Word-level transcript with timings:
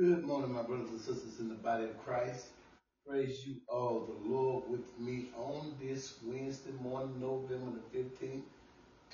Good 0.00 0.24
morning, 0.24 0.54
my 0.54 0.62
brothers 0.62 0.88
and 0.88 0.98
sisters 0.98 1.40
in 1.40 1.50
the 1.50 1.56
body 1.56 1.84
of 1.84 2.02
Christ. 2.02 2.46
Praise 3.06 3.46
you 3.46 3.56
all, 3.68 4.08
the 4.08 4.30
Lord, 4.30 4.64
with 4.66 4.98
me 4.98 5.26
on 5.36 5.74
this 5.78 6.14
Wednesday 6.24 6.70
morning, 6.80 7.20
November 7.20 7.78
the 7.92 7.98
15th, 7.98 8.40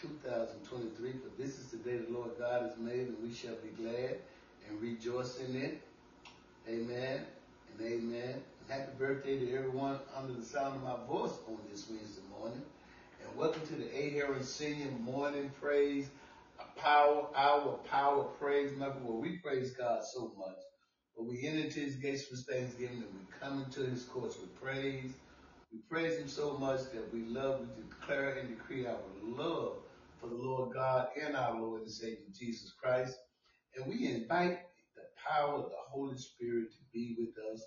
2023. 0.00 1.10
For 1.10 1.42
this 1.42 1.58
is 1.58 1.72
the 1.72 1.78
day 1.78 1.96
the 1.96 2.12
Lord 2.16 2.38
God 2.38 2.62
has 2.62 2.78
made, 2.78 3.08
and 3.08 3.16
we 3.20 3.34
shall 3.34 3.56
be 3.56 3.70
glad 3.82 4.18
and 4.68 4.80
rejoice 4.80 5.40
in 5.40 5.56
it. 5.56 5.82
Amen 6.68 7.24
and 7.72 7.84
amen. 7.84 8.40
And 8.60 8.70
happy 8.70 8.92
birthday 8.96 9.40
to 9.40 9.56
everyone 9.56 9.98
under 10.16 10.34
the 10.34 10.46
sound 10.46 10.76
of 10.76 10.82
my 10.84 11.04
voice 11.08 11.36
on 11.48 11.58
this 11.68 11.90
Wednesday 11.90 12.22
morning. 12.38 12.62
And 13.24 13.36
welcome 13.36 13.66
to 13.66 13.74
the 13.74 13.92
A. 13.92 14.44
Senior 14.44 14.92
Morning 15.00 15.50
Praise 15.60 16.06
a 16.60 16.80
Power, 16.80 17.26
our 17.34 17.72
power 17.90 18.22
praise. 18.38 18.70
Remember, 18.70 19.00
where 19.00 19.16
we 19.20 19.38
praise 19.38 19.72
God 19.72 20.04
so 20.04 20.32
much 20.38 20.54
but 21.16 21.26
we 21.26 21.46
enter 21.46 21.64
into 21.64 21.80
his 21.80 21.96
gates 21.96 22.30
with 22.30 22.46
thanksgiving 22.46 22.98
and 22.98 23.14
we 23.14 23.26
come 23.40 23.62
into 23.62 23.80
his 23.80 24.04
courts 24.04 24.38
with 24.38 24.54
praise. 24.60 25.12
We 25.72 25.78
praise 25.90 26.18
him 26.18 26.28
so 26.28 26.58
much 26.58 26.80
that 26.92 27.12
we 27.12 27.24
love 27.24 27.60
to 27.60 27.82
declare 27.82 28.34
and 28.34 28.48
decree 28.50 28.86
our 28.86 28.98
love 29.22 29.78
for 30.20 30.28
the 30.28 30.34
Lord 30.34 30.74
God 30.74 31.08
and 31.20 31.34
our 31.34 31.60
Lord 31.60 31.82
and 31.82 31.90
Savior 31.90 32.26
Jesus 32.38 32.72
Christ. 32.80 33.16
And 33.76 33.86
we 33.86 34.06
invite 34.06 34.60
the 34.94 35.02
power 35.16 35.54
of 35.54 35.70
the 35.70 35.76
Holy 35.88 36.16
Spirit 36.18 36.70
to 36.72 36.78
be 36.92 37.16
with 37.18 37.34
us, 37.52 37.64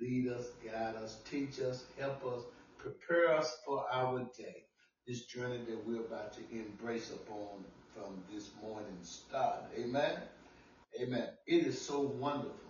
lead 0.00 0.28
us, 0.28 0.46
guide 0.64 0.96
us, 0.96 1.20
teach 1.30 1.60
us, 1.60 1.84
help 1.98 2.24
us, 2.26 2.42
prepare 2.78 3.34
us 3.36 3.58
for 3.64 3.84
our 3.92 4.20
day. 4.36 4.64
This 5.06 5.24
journey 5.26 5.60
that 5.68 5.86
we're 5.86 6.00
about 6.00 6.32
to 6.34 6.40
embrace 6.50 7.10
upon 7.10 7.64
from 7.94 8.22
this 8.32 8.50
morning 8.60 8.98
start. 9.02 9.64
Amen. 9.78 10.18
Amen. 11.00 11.28
It 11.46 11.66
is 11.66 11.80
so 11.80 12.00
wonderful 12.00 12.67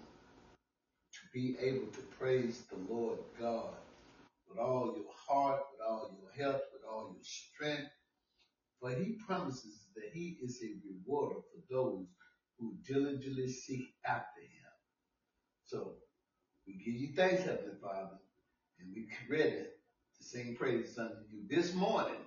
be 1.38 1.56
able 1.62 1.86
to 1.86 2.00
praise 2.18 2.64
the 2.68 2.92
Lord 2.92 3.20
God 3.40 3.76
with 4.48 4.58
all 4.58 4.92
your 4.96 5.12
heart, 5.28 5.60
with 5.70 5.86
all 5.88 6.10
your 6.20 6.32
health, 6.32 6.62
with 6.72 6.82
all 6.90 7.14
your 7.14 7.22
strength. 7.22 7.92
For 8.80 8.90
he 8.90 9.16
promises 9.24 9.78
that 9.94 10.10
he 10.12 10.36
is 10.42 10.60
a 10.64 10.74
rewarder 10.84 11.36
for 11.36 11.72
those 11.72 12.06
who 12.58 12.74
diligently 12.84 13.48
seek 13.48 13.94
after 14.04 14.40
him. 14.40 14.72
So 15.64 15.92
we 16.66 16.72
give 16.72 17.00
you 17.00 17.14
thanks, 17.14 17.44
Heavenly 17.44 17.76
Father, 17.80 18.18
and 18.80 18.92
we're 18.92 19.38
ready 19.38 19.62
to 20.16 20.24
sing 20.24 20.56
praises 20.58 20.98
unto 20.98 21.22
you. 21.30 21.42
This 21.48 21.72
morning, 21.72 22.18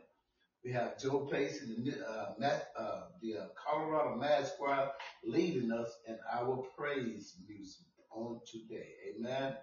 we 0.64 0.72
have 0.72 0.98
Joe 0.98 1.28
Pace 1.30 1.62
and 1.64 1.86
the, 1.86 2.00
uh, 2.08 2.34
uh, 2.80 3.02
the 3.22 3.38
uh, 3.40 3.46
Colorado 3.62 4.16
Mass 4.16 4.54
Choir 4.58 4.92
leading 5.26 5.74
us 5.74 5.98
in 6.08 6.18
our 6.34 6.64
praise 6.78 7.36
music 7.46 7.91
on 8.16 8.40
today. 8.52 8.90
Amen. 9.18 9.56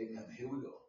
Amen. 0.00 0.26
Here 0.38 0.48
we 0.48 0.60
go. 0.62 0.81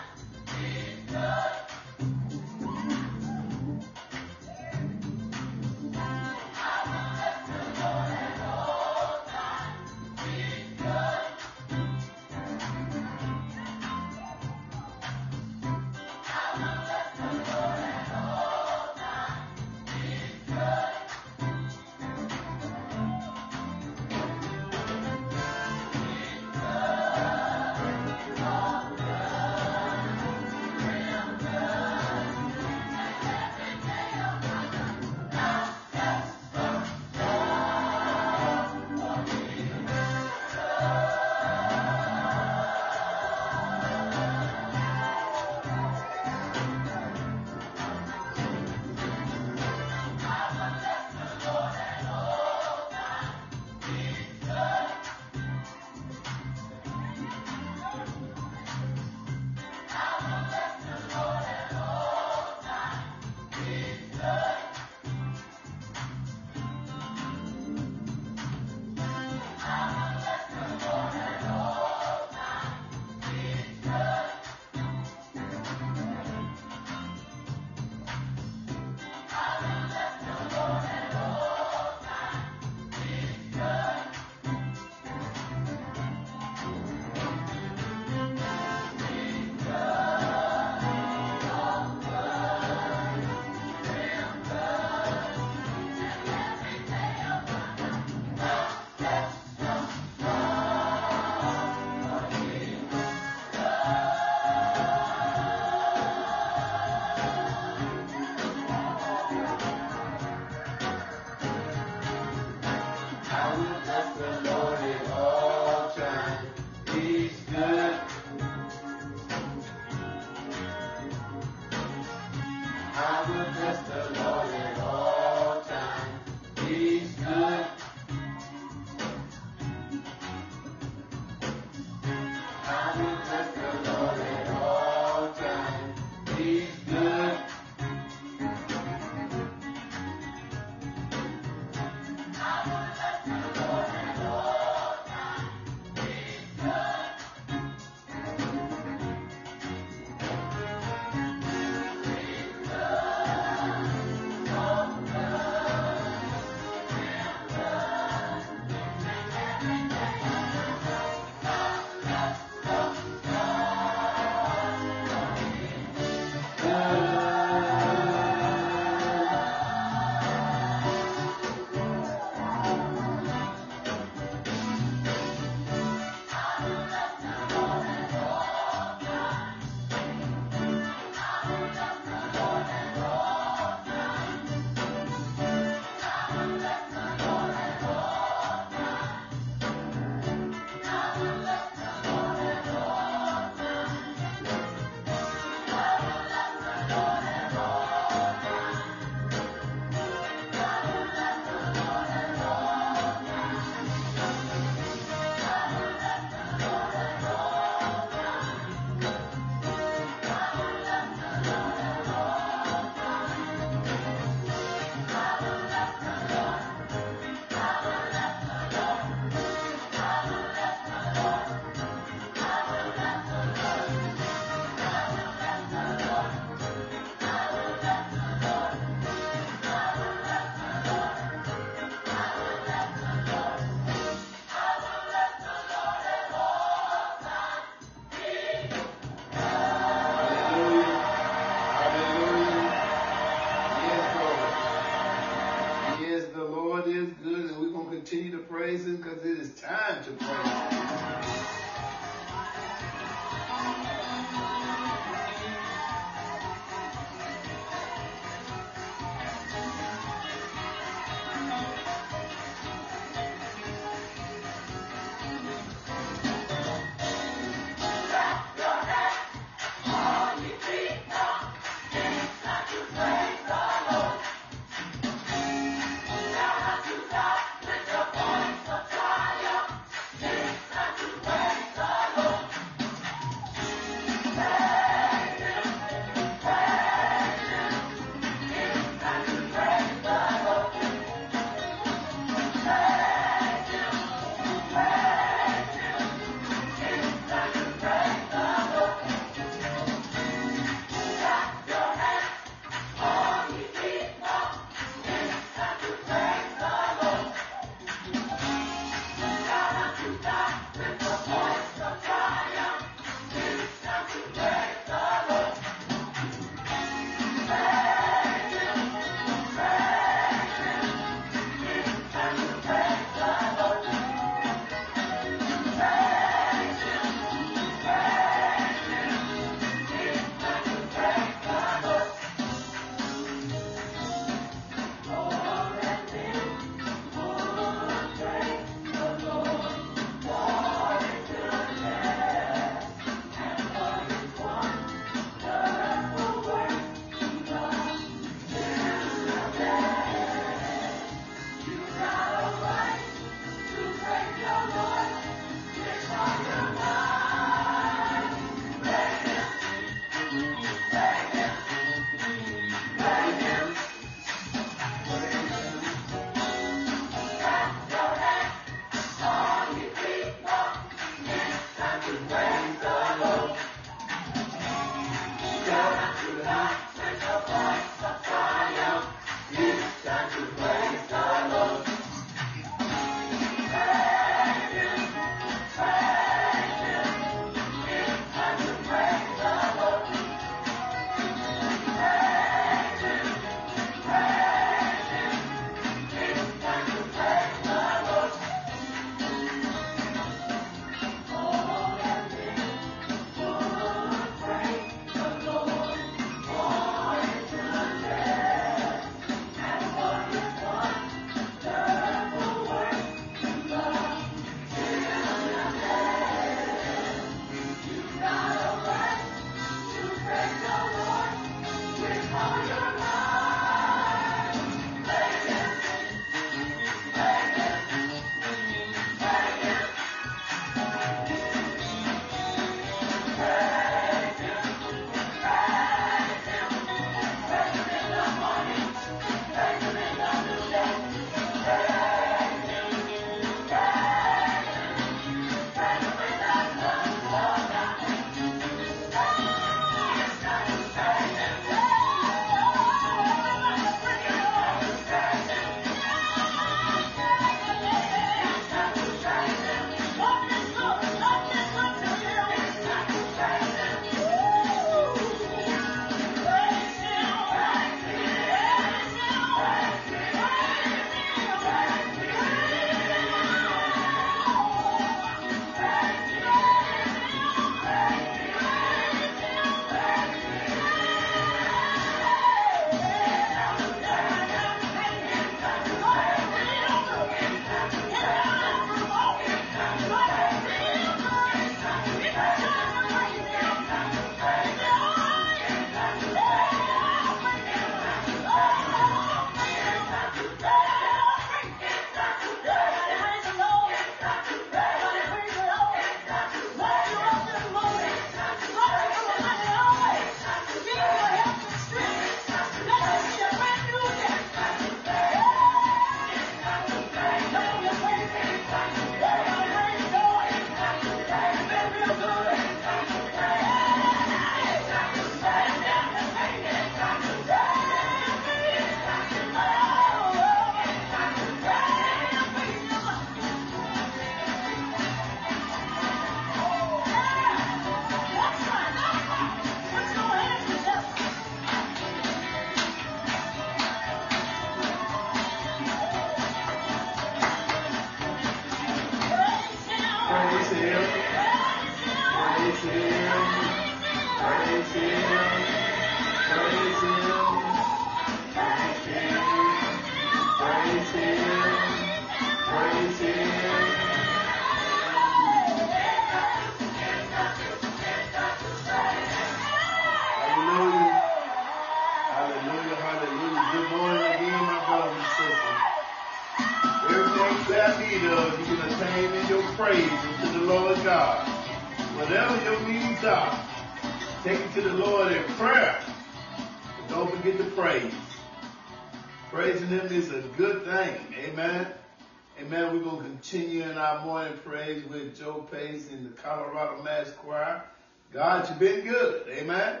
Colorado 596.52 597.02
Mass 597.02 597.30
Choir. 597.32 597.82
God, 598.30 598.68
you've 598.68 598.78
been 598.78 599.06
good. 599.06 599.48
Amen. 599.48 600.00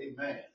Amen. 0.00 0.51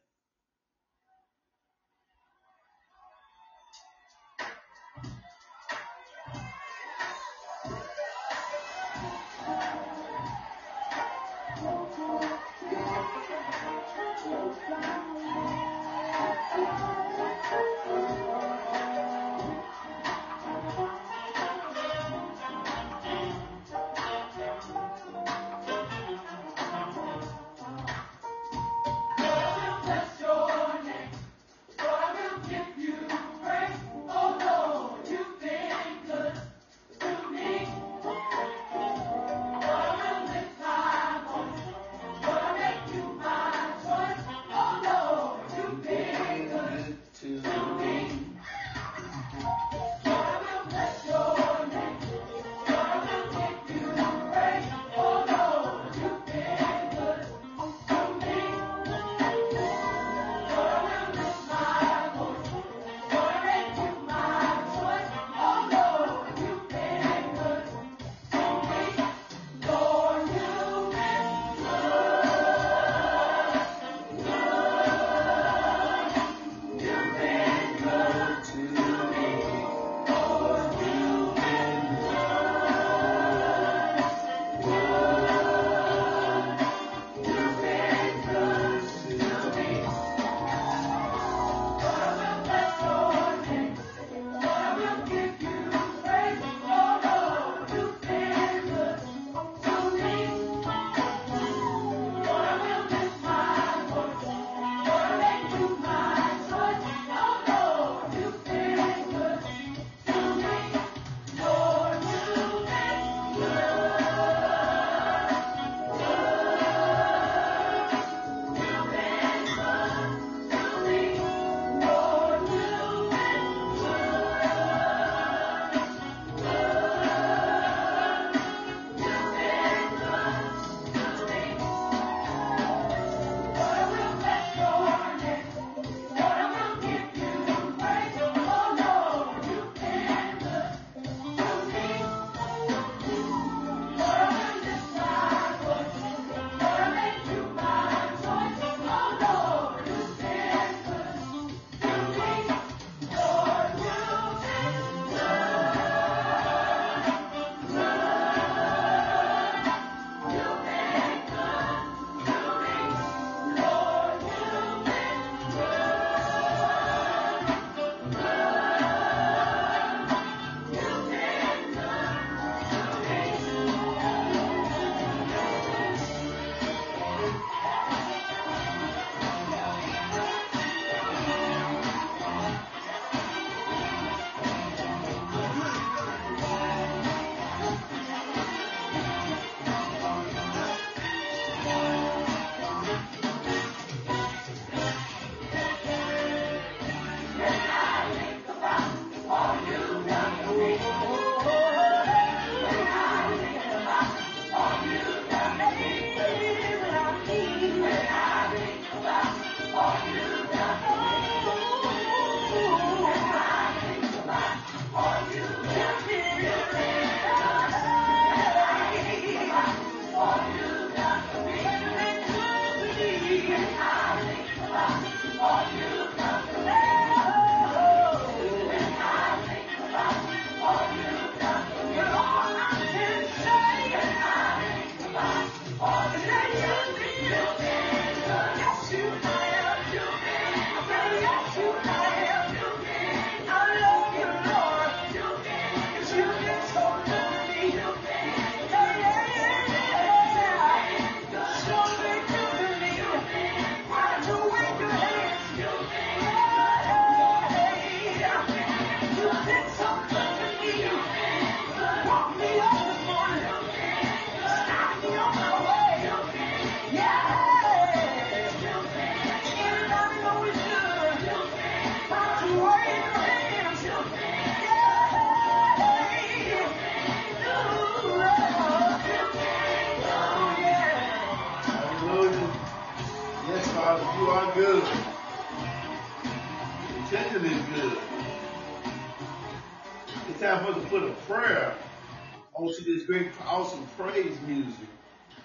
Onto 292.68 292.84
this 292.84 293.06
great, 293.06 293.30
awesome 293.46 293.88
praise 293.98 294.38
music 294.42 294.90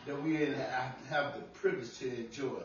that 0.08 0.20
we 0.20 0.34
have 0.34 1.34
the 1.36 1.42
privilege 1.54 1.96
to 1.96 2.12
enjoy. 2.12 2.60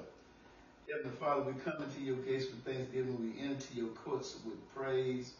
Heavenly 0.90 1.16
Father, 1.20 1.44
we 1.44 1.54
come 1.62 1.84
into 1.84 2.02
your 2.02 2.16
gates 2.16 2.46
with 2.46 2.66
thanksgiving. 2.66 3.22
We 3.22 3.40
enter 3.40 3.72
your 3.76 3.90
courts 3.90 4.36
with 4.44 4.58
praise. 4.74 5.36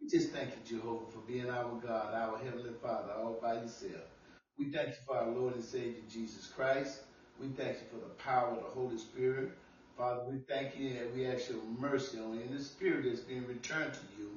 We 0.00 0.08
just 0.08 0.30
thank 0.30 0.52
you, 0.52 0.78
Jehovah, 0.78 1.04
for 1.12 1.18
being 1.30 1.50
our 1.50 1.70
God, 1.86 2.14
our 2.14 2.38
Heavenly 2.38 2.72
Father, 2.82 3.12
all 3.12 3.38
by 3.42 3.56
yourself. 3.56 4.08
We 4.58 4.72
thank 4.72 4.88
you 4.88 4.94
for 5.06 5.18
our 5.18 5.28
Lord 5.28 5.54
and 5.56 5.64
Savior, 5.64 6.00
Jesus 6.08 6.46
Christ. 6.46 7.00
We 7.38 7.48
thank 7.48 7.76
you 7.76 7.84
for 7.90 7.98
the 7.98 8.14
power 8.14 8.52
of 8.52 8.56
the 8.62 8.70
Holy 8.70 8.96
Spirit. 8.96 9.50
Father, 9.98 10.22
we 10.30 10.38
thank 10.48 10.78
you 10.78 10.96
and 10.96 11.14
we 11.14 11.26
ask 11.26 11.50
your 11.50 11.62
mercy 11.78 12.18
on 12.20 12.40
the 12.50 12.62
spirit 12.62 13.04
that's 13.04 13.20
being 13.20 13.46
returned 13.46 13.92
to 13.92 14.00
you 14.18 14.30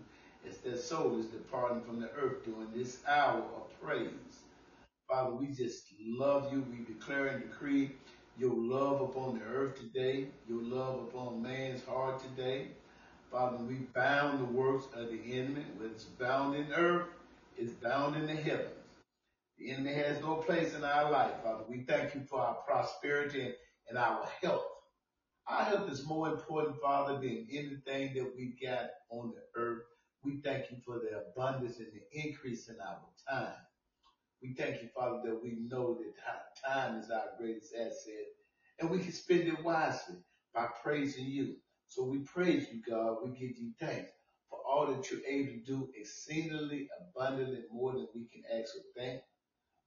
as 0.49 0.57
their 0.57 0.77
soul 0.77 1.17
is 1.17 1.27
departing 1.27 1.81
from 1.83 2.01
the 2.01 2.11
earth 2.11 2.43
during 2.43 2.69
this 2.73 2.99
hour 3.07 3.43
of 3.55 3.68
praise. 3.81 4.43
Father, 5.09 5.35
we 5.35 5.47
just 5.47 5.85
love 6.05 6.51
you. 6.51 6.65
We 6.69 6.85
declare 6.93 7.27
and 7.27 7.43
decree 7.43 7.91
your 8.37 8.53
love 8.55 9.01
upon 9.01 9.39
the 9.39 9.45
earth 9.45 9.77
today, 9.79 10.27
your 10.47 10.63
love 10.63 11.03
upon 11.03 11.41
man's 11.41 11.83
heart 11.85 12.21
today. 12.21 12.67
Father, 13.31 13.57
we 13.57 13.75
bound 13.95 14.39
the 14.39 14.45
works 14.45 14.85
of 14.95 15.09
the 15.09 15.19
enemy. 15.33 15.65
What's 15.77 16.05
bound 16.05 16.55
in 16.55 16.71
earth 16.73 17.07
is 17.57 17.71
bound 17.71 18.15
in 18.15 18.27
the 18.27 18.35
heavens. 18.35 18.69
The 19.57 19.71
enemy 19.71 19.93
has 19.93 20.21
no 20.21 20.35
place 20.35 20.73
in 20.75 20.83
our 20.83 21.11
life, 21.11 21.33
Father. 21.43 21.63
We 21.67 21.81
thank 21.81 22.15
you 22.15 22.21
for 22.29 22.39
our 22.41 22.55
prosperity 22.67 23.41
and, 23.41 23.53
and 23.89 23.97
our 23.97 24.27
health. 24.41 24.65
Our 25.47 25.63
health 25.65 25.91
is 25.91 26.05
more 26.05 26.29
important, 26.29 26.79
Father, 26.81 27.15
than 27.15 27.47
anything 27.51 28.13
that 28.15 28.33
we 28.37 28.55
got 28.63 28.89
on 29.11 29.33
the 29.35 29.61
earth. 29.61 29.83
We 30.23 30.41
thank 30.43 30.71
you 30.71 30.77
for 30.85 30.99
the 30.99 31.23
abundance 31.29 31.77
and 31.79 31.87
the 31.93 32.19
increase 32.23 32.69
in 32.69 32.75
our 32.79 32.99
time. 33.29 33.53
We 34.41 34.53
thank 34.53 34.81
you, 34.81 34.89
Father, 34.95 35.21
that 35.25 35.43
we 35.43 35.57
know 35.67 35.97
that 35.97 36.67
time 36.67 36.99
is 36.99 37.09
our 37.11 37.25
greatest 37.39 37.73
asset 37.75 38.27
and 38.79 38.89
we 38.89 38.99
can 38.99 39.11
spend 39.11 39.41
it 39.41 39.63
wisely 39.63 40.15
by 40.53 40.67
praising 40.83 41.25
you. 41.25 41.55
So 41.87 42.05
we 42.05 42.19
praise 42.19 42.67
you, 42.71 42.81
God. 42.89 43.17
We 43.23 43.31
give 43.31 43.57
you 43.57 43.71
thanks 43.79 44.11
for 44.49 44.59
all 44.67 44.87
that 44.87 45.09
you're 45.11 45.25
able 45.27 45.53
to 45.53 45.59
do 45.65 45.89
exceedingly 45.95 46.87
abundantly 46.99 47.63
more 47.71 47.93
than 47.93 48.07
we 48.15 48.27
can 48.31 48.43
ask 48.59 48.75
or 48.75 49.01
think. 49.01 49.21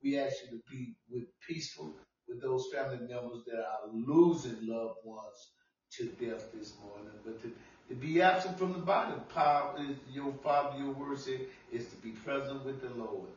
We 0.02 0.18
ask 0.18 0.36
you 0.44 0.58
to 0.58 0.62
be 0.70 0.94
with 1.10 1.24
peaceful 1.46 1.94
with 2.28 2.42
those 2.42 2.68
family 2.74 2.98
members 2.98 3.44
that 3.46 3.60
are 3.60 3.88
losing 3.92 4.58
loved 4.66 4.98
ones 5.04 5.52
to 5.92 6.06
death 6.06 6.52
this 6.54 6.74
morning, 6.80 7.12
but 7.24 7.40
to, 7.42 7.52
to 7.88 7.94
be 7.94 8.22
absent 8.22 8.58
from 8.58 8.72
the 8.72 8.78
body, 8.78 9.14
power 9.34 9.76
is 9.78 9.96
your 10.12 10.32
Father, 10.42 10.78
your 10.78 10.92
word 10.92 11.18
says, 11.18 11.40
is 11.72 11.86
to 11.88 11.96
be 11.96 12.10
present 12.10 12.64
with 12.64 12.80
the 12.80 12.90
Lord. 12.90 13.28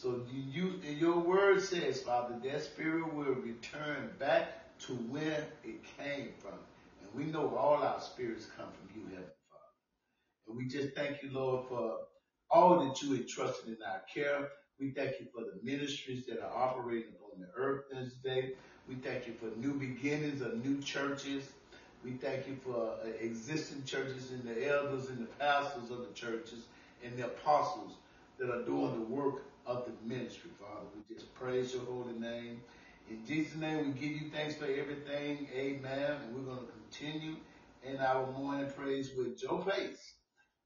So 0.00 0.22
you, 0.32 0.80
your 0.82 1.18
word 1.18 1.60
says, 1.60 2.00
Father, 2.00 2.34
that 2.42 2.62
spirit 2.62 3.12
will 3.12 3.34
return 3.34 4.08
back 4.18 4.78
to 4.86 4.94
where 4.94 5.44
it 5.62 5.84
came 5.98 6.30
from. 6.38 6.58
And 7.02 7.10
we 7.14 7.30
know 7.30 7.54
all 7.54 7.82
our 7.82 8.00
spirits 8.00 8.46
come 8.56 8.68
from 8.68 8.96
you, 8.96 9.02
Heavenly 9.08 9.28
Father. 9.50 10.48
And 10.48 10.56
we 10.56 10.68
just 10.68 10.96
thank 10.96 11.22
you, 11.22 11.28
Lord, 11.32 11.68
for 11.68 11.98
all 12.50 12.82
that 12.82 13.02
you 13.02 13.14
entrusted 13.14 13.68
in 13.68 13.76
our 13.86 14.00
care. 14.12 14.48
We 14.78 14.92
thank 14.92 15.20
you 15.20 15.26
for 15.34 15.42
the 15.42 15.60
ministries 15.62 16.24
that 16.28 16.40
are 16.40 16.56
operating 16.56 17.12
on 17.34 17.42
the 17.42 17.48
earth 17.54 17.82
this 17.92 18.14
day. 18.24 18.54
We 18.88 18.94
thank 18.94 19.26
you 19.26 19.34
for 19.34 19.54
new 19.58 19.74
beginnings 19.74 20.40
of 20.40 20.64
new 20.64 20.80
churches. 20.80 21.44
We 22.02 22.12
thank 22.12 22.48
you 22.48 22.56
for 22.64 22.94
uh, 23.04 23.08
existing 23.20 23.84
churches 23.84 24.30
and 24.30 24.44
the 24.44 24.66
elders 24.66 25.10
and 25.10 25.18
the 25.18 25.30
pastors 25.38 25.90
of 25.90 25.98
the 25.98 26.14
churches 26.14 26.64
and 27.04 27.18
the 27.18 27.26
apostles 27.26 27.96
that 28.38 28.48
are 28.48 28.64
doing 28.64 28.94
the 28.94 29.04
work 29.14 29.42
of 29.66 29.84
the 29.86 29.92
ministry, 30.08 30.50
Father. 30.60 30.86
We 30.94 31.14
just 31.14 31.32
praise 31.34 31.72
your 31.72 31.84
holy 31.84 32.18
name. 32.18 32.60
In 33.08 33.24
Jesus' 33.26 33.56
name, 33.56 33.86
we 33.86 33.92
give 34.00 34.22
you 34.22 34.30
thanks 34.32 34.54
for 34.54 34.66
everything. 34.66 35.48
Amen. 35.54 36.16
And 36.24 36.34
we're 36.34 36.54
going 36.54 36.66
to 36.66 36.72
continue 36.90 37.36
in 37.82 37.98
our 37.98 38.30
morning 38.32 38.70
praise 38.76 39.10
with 39.16 39.40
Joe 39.40 39.58
Pace. 39.58 40.14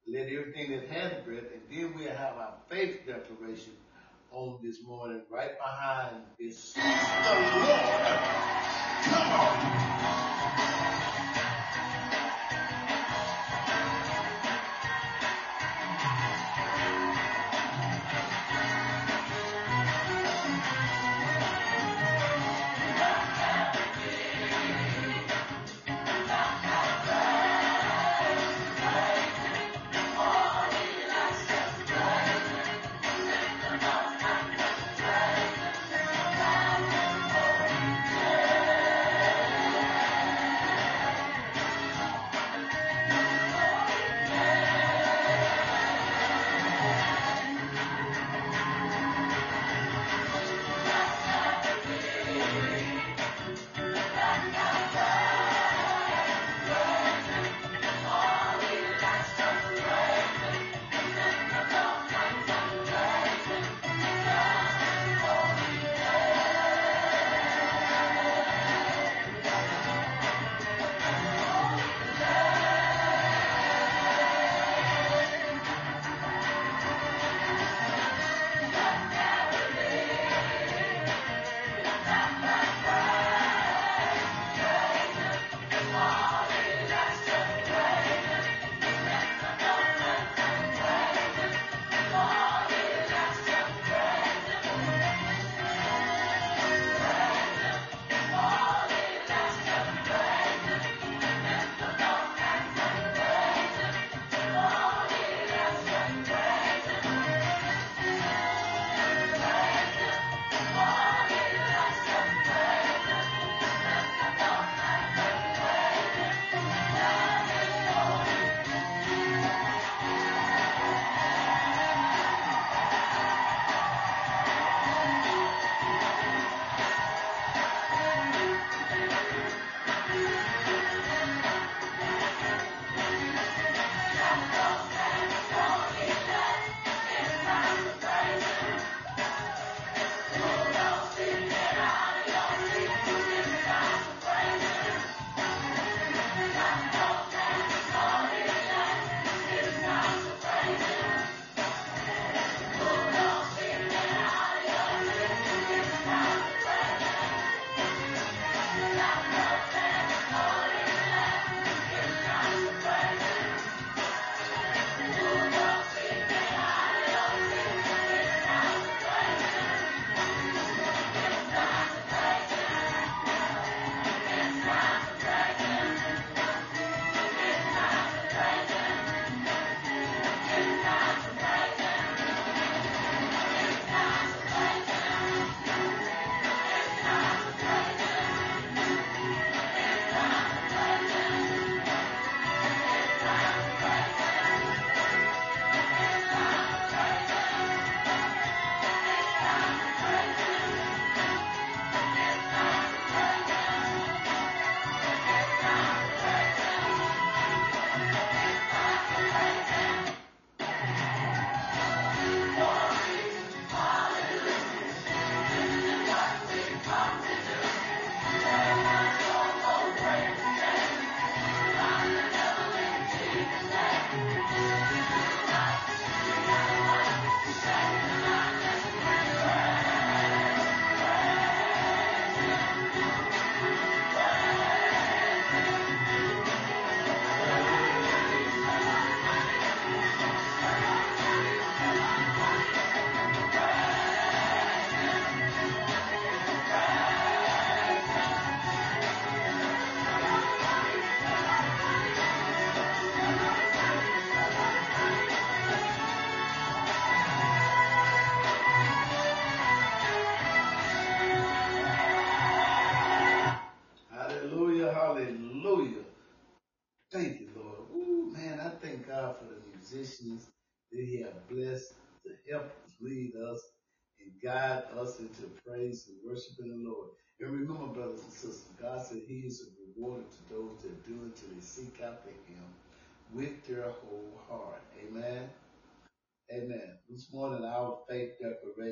Let 0.07 0.29
everything 0.29 0.71
that 0.73 0.89
has 0.89 1.13
breath, 1.25 1.45
and 1.53 1.63
then 1.71 1.95
we'll 1.97 2.09
have 2.11 2.37
our 2.37 2.55
faith 2.69 3.07
declaration 3.07 3.73
on 4.31 4.59
this 4.63 4.83
morning 4.85 5.23
right 5.31 5.59
behind 5.59 6.25
this. 6.39 6.75
the 6.75 6.81
Lord. 6.81 8.19
Come 9.05 9.33
on. 9.33 10.34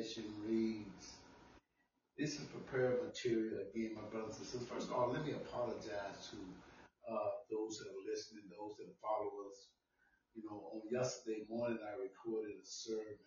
Declaration 0.03 0.33
reads, 0.45 1.15
this 2.17 2.35
is 2.35 2.45
prepared 2.51 3.03
material 3.03 3.63
again, 3.71 3.95
my 3.95 4.07
brothers 4.11 4.37
and 4.37 4.45
sisters. 4.45 4.67
First 4.67 4.87
of 4.87 4.93
all, 4.93 5.11
let 5.11 5.25
me 5.25 5.31
apologize 5.31 6.29
to 6.31 6.37
uh, 7.09 7.29
those 7.49 7.79
that 7.79 7.87
are 7.87 8.03
listening, 8.11 8.43
those 8.51 8.75
that 8.77 8.91
follow 9.01 9.31
us. 9.49 9.71
You 10.35 10.43
know, 10.43 10.75
on 10.75 10.81
yesterday 10.91 11.45
morning, 11.49 11.79
I 11.81 11.95
recorded 11.95 12.57
a 12.61 12.65
sermon. 12.65 13.17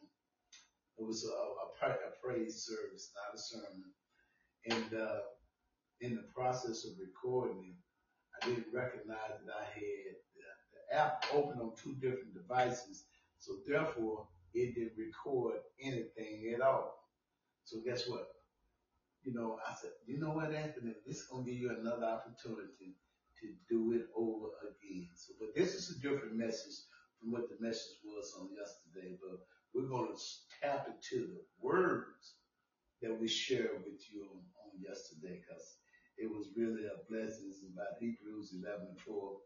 It 0.98 1.04
was 1.04 1.24
a, 1.24 1.32
a, 1.32 1.90
a 1.90 2.12
praise 2.22 2.66
service, 2.68 3.10
not 3.16 3.34
a 3.34 3.40
sermon. 3.40 3.90
And 4.68 5.00
uh, 5.00 5.20
in 6.00 6.14
the 6.14 6.28
process 6.34 6.84
of 6.84 6.98
recording 7.00 7.72
it, 7.72 7.76
I 8.36 8.48
didn't 8.48 8.74
recognize 8.74 9.40
that 9.40 9.54
I 9.54 9.64
had 9.64 10.14
the, 10.36 10.46
the 10.74 10.98
app 10.98 11.24
open 11.32 11.58
on 11.60 11.72
two 11.76 11.94
different 11.94 12.34
devices. 12.34 13.04
So 13.38 13.54
therefore, 13.66 14.26
it 14.56 14.74
didn't 14.74 14.96
record 14.96 15.60
anything 15.80 16.52
at 16.54 16.62
all. 16.62 16.96
So 17.64 17.80
guess 17.84 18.08
what? 18.08 18.26
You 19.22 19.34
know, 19.34 19.58
I 19.68 19.74
said, 19.74 19.90
you 20.06 20.18
know 20.18 20.30
what, 20.30 20.54
Anthony, 20.54 20.94
this 21.06 21.18
is 21.18 21.26
gonna 21.26 21.44
give 21.44 21.56
you 21.58 21.70
another 21.70 22.06
opportunity 22.06 22.96
to 23.42 23.46
do 23.68 23.92
it 23.92 24.06
over 24.16 24.48
again. 24.64 25.08
So, 25.14 25.34
but 25.38 25.54
this 25.54 25.74
is 25.74 25.96
a 25.96 26.00
different 26.00 26.36
message 26.36 26.88
from 27.20 27.32
what 27.32 27.48
the 27.50 27.56
message 27.60 28.00
was 28.04 28.32
on 28.40 28.48
yesterday. 28.56 29.18
But 29.20 29.44
we're 29.74 29.90
gonna 29.90 30.16
tap 30.62 30.88
into 30.88 31.26
the 31.26 31.42
words 31.60 32.36
that 33.02 33.12
we 33.20 33.28
shared 33.28 33.84
with 33.84 34.00
you 34.10 34.24
on, 34.24 34.40
on 34.40 34.80
yesterday, 34.80 35.42
because 35.44 35.76
it 36.16 36.30
was 36.30 36.48
really 36.56 36.86
a 36.86 36.96
blessing. 37.10 37.52
It's 37.52 37.60
about 37.60 38.00
Hebrews 38.00 38.54
11 38.56 38.88
and 38.88 39.00
4. 39.00 39.36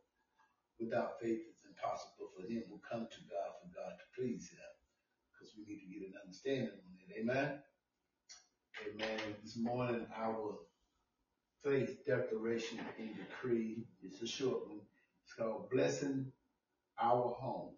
Without 0.79 1.21
faith, 1.21 1.45
it's 1.51 1.67
impossible 1.67 2.31
for 2.33 2.47
him 2.47 2.63
who 2.71 2.81
come 2.81 3.05
to 3.11 3.21
God 3.29 3.51
for 3.61 3.69
God 3.75 3.93
to 3.99 4.07
please 4.17 4.49
him, 4.49 4.73
we 5.67 5.75
need 5.75 5.81
to 5.81 6.01
get 6.01 6.09
an 6.09 6.15
understanding 6.25 6.69
on. 6.69 7.01
Amen. 7.19 7.59
Amen. 8.89 9.21
This 9.43 9.57
morning, 9.57 10.07
our 10.17 10.59
faith 11.65 11.99
declaration 12.07 12.79
and 12.99 13.11
decree. 13.17 13.85
It's 14.03 14.23
a 14.23 14.27
short 14.27 14.69
one. 14.69 14.81
It's 15.25 15.35
called 15.35 15.71
Blessing 15.71 16.33
Our 17.01 17.35
Home. 17.41 17.75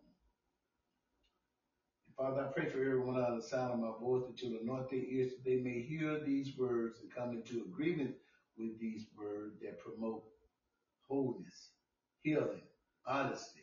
Father, 2.17 2.43
I 2.43 2.53
pray 2.53 2.69
for 2.69 2.79
everyone 2.79 3.21
on 3.21 3.37
the 3.37 3.43
sound 3.43 3.73
of 3.73 3.79
my 3.81 3.93
voice 4.01 4.25
that 4.29 4.41
you'll 4.43 4.61
anoint 4.61 4.91
their 4.91 5.01
ears 5.01 5.33
that 5.33 5.45
they 5.45 5.57
may 5.57 5.81
hear 5.81 6.21
these 6.21 6.57
words 6.57 7.01
and 7.01 7.13
come 7.13 7.31
into 7.31 7.65
agreement 7.65 8.15
with 8.57 8.79
these 8.79 9.07
words 9.17 9.59
that 9.63 9.81
promote 9.81 10.23
wholeness, 11.09 11.71
healing, 12.23 12.63
honesty. 13.07 13.63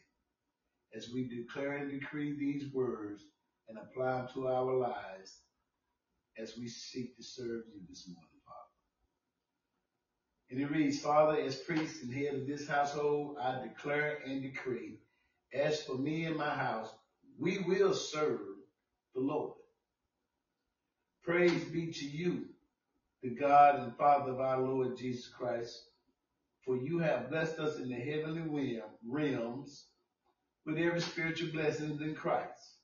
As 0.96 1.10
we 1.10 1.28
declare 1.28 1.78
and 1.78 1.92
decree 1.92 2.38
these 2.38 2.74
words 2.74 3.24
and 3.70 3.78
apply 3.78 4.18
them 4.18 4.28
to 4.34 4.48
our 4.48 4.74
lives 4.74 5.42
as 6.38 6.58
we 6.58 6.68
seek 6.68 7.16
to 7.16 7.24
serve 7.24 7.64
you 7.74 7.82
this 7.88 8.08
morning. 8.08 8.30
Father. 8.46 8.60
And 10.52 10.62
it 10.62 10.72
reads, 10.72 11.00
Father, 11.00 11.40
as 11.42 11.56
priest 11.56 12.02
and 12.04 12.14
head 12.14 12.34
of 12.34 12.48
this 12.48 12.68
household, 12.68 13.38
I 13.42 13.62
declare 13.62 14.20
and 14.26 14.42
decree, 14.42 15.00
as 15.54 15.84
for 15.84 15.96
me 15.96 16.26
and 16.26 16.36
my 16.36 16.50
house, 16.50 16.90
we 17.38 17.60
will 17.60 17.94
serve 17.94 18.40
the 19.14 19.22
Lord. 19.22 19.54
Praise 21.24 21.64
be 21.66 21.92
to 21.92 22.06
you, 22.06 22.46
the 23.22 23.30
God 23.30 23.80
and 23.82 23.96
Father 23.96 24.32
of 24.32 24.40
our 24.40 24.62
Lord 24.62 24.98
Jesus 24.98 25.28
Christ, 25.28 25.78
for 26.66 26.78
you 26.78 27.00
have 27.00 27.30
blessed 27.30 27.60
us 27.60 27.78
in 27.78 27.90
the 27.90 27.96
heavenly 27.96 28.80
realms 29.08 29.86
with 30.66 30.78
every 30.78 31.02
spiritual 31.02 31.52
blessing 31.52 32.00
in 32.02 32.16
Christ. 32.16 32.79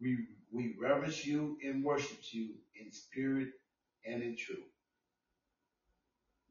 We, 0.00 0.18
we 0.52 0.74
reverence 0.80 1.26
you 1.26 1.56
and 1.64 1.84
worship 1.84 2.18
you 2.32 2.50
in 2.80 2.92
spirit 2.92 3.48
and 4.04 4.22
in 4.22 4.36
truth. 4.36 4.58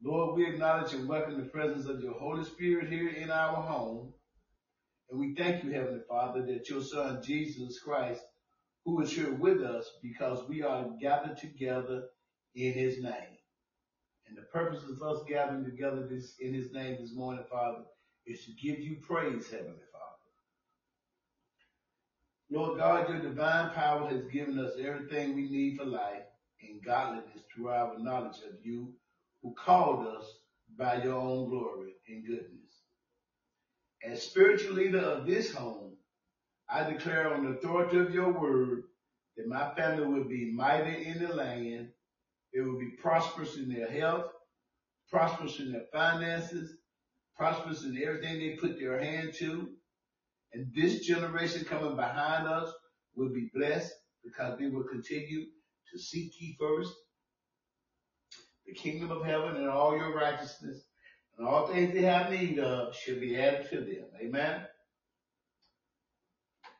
Lord, 0.02 0.36
we 0.36 0.46
acknowledge 0.46 0.92
and 0.92 1.08
welcome 1.08 1.38
the 1.38 1.48
presence 1.48 1.86
of 1.86 2.02
your 2.02 2.14
Holy 2.14 2.44
Spirit 2.44 2.90
here 2.90 3.08
in 3.08 3.30
our 3.30 3.62
home. 3.62 4.12
And 5.10 5.20
we 5.20 5.34
thank 5.34 5.64
you, 5.64 5.70
Heavenly 5.70 6.02
Father, 6.08 6.44
that 6.46 6.68
your 6.68 6.82
Son, 6.82 7.22
Jesus 7.22 7.78
Christ, 7.80 8.22
who 8.84 9.00
is 9.00 9.12
here 9.12 9.32
with 9.32 9.62
us 9.62 9.88
because 10.02 10.48
we 10.48 10.62
are 10.62 10.90
gathered 11.00 11.38
together 11.38 12.04
in 12.54 12.72
his 12.72 13.02
name. 13.02 13.36
And 14.28 14.36
the 14.36 14.42
purpose 14.42 14.82
of 14.84 15.02
us 15.02 15.22
gathering 15.28 15.64
together 15.64 16.06
this, 16.08 16.34
in 16.40 16.52
his 16.52 16.72
name 16.72 16.96
this 17.00 17.14
morning, 17.14 17.44
Father, 17.50 17.84
is 18.26 18.44
to 18.44 18.52
give 18.52 18.80
you 18.80 18.96
praise, 19.06 19.50
Heavenly. 19.50 19.85
Lord 22.50 22.78
God, 22.78 23.08
your 23.08 23.18
divine 23.18 23.70
power 23.70 24.08
has 24.08 24.22
given 24.32 24.58
us 24.58 24.72
everything 24.80 25.34
we 25.34 25.50
need 25.50 25.78
for 25.78 25.84
life 25.84 26.22
and 26.62 26.84
godliness 26.84 27.42
through 27.52 27.68
our 27.70 27.98
knowledge 27.98 28.38
of 28.48 28.64
you 28.64 28.92
who 29.42 29.54
called 29.54 30.06
us 30.06 30.24
by 30.78 31.02
your 31.02 31.14
own 31.14 31.48
glory 31.48 31.94
and 32.08 32.24
goodness. 32.24 32.70
As 34.04 34.22
spiritual 34.22 34.74
leader 34.74 35.00
of 35.00 35.26
this 35.26 35.52
home, 35.52 35.94
I 36.68 36.88
declare 36.88 37.34
on 37.34 37.44
the 37.44 37.58
authority 37.58 37.98
of 37.98 38.14
your 38.14 38.32
word 38.32 38.84
that 39.36 39.48
my 39.48 39.74
family 39.74 40.06
will 40.06 40.24
be 40.24 40.52
mighty 40.52 41.06
in 41.06 41.18
the 41.18 41.34
land. 41.34 41.88
It 42.52 42.60
will 42.60 42.78
be 42.78 42.92
prosperous 43.02 43.56
in 43.56 43.72
their 43.72 43.90
health, 43.90 44.26
prosperous 45.10 45.58
in 45.58 45.72
their 45.72 45.86
finances, 45.92 46.76
prosperous 47.36 47.84
in 47.84 48.00
everything 48.02 48.38
they 48.38 48.56
put 48.56 48.78
their 48.78 49.02
hand 49.02 49.34
to. 49.34 49.68
And 50.56 50.72
this 50.74 51.00
generation 51.00 51.66
coming 51.66 51.96
behind 51.96 52.48
us 52.48 52.72
will 53.14 53.28
be 53.28 53.50
blessed 53.54 53.92
because 54.24 54.58
we 54.58 54.70
will 54.70 54.84
continue 54.84 55.44
to 55.92 55.98
seek 55.98 56.32
ye 56.40 56.56
first 56.58 56.94
the 58.66 58.72
kingdom 58.72 59.10
of 59.10 59.22
heaven 59.22 59.56
and 59.56 59.68
all 59.68 59.94
your 59.94 60.14
righteousness, 60.14 60.82
and 61.36 61.46
all 61.46 61.66
things 61.66 61.92
they 61.92 62.02
have 62.02 62.32
need 62.32 62.58
of 62.58 62.96
shall 62.96 63.20
be 63.20 63.36
added 63.38 63.68
to 63.68 63.76
them. 63.76 64.06
Amen. 64.18 64.62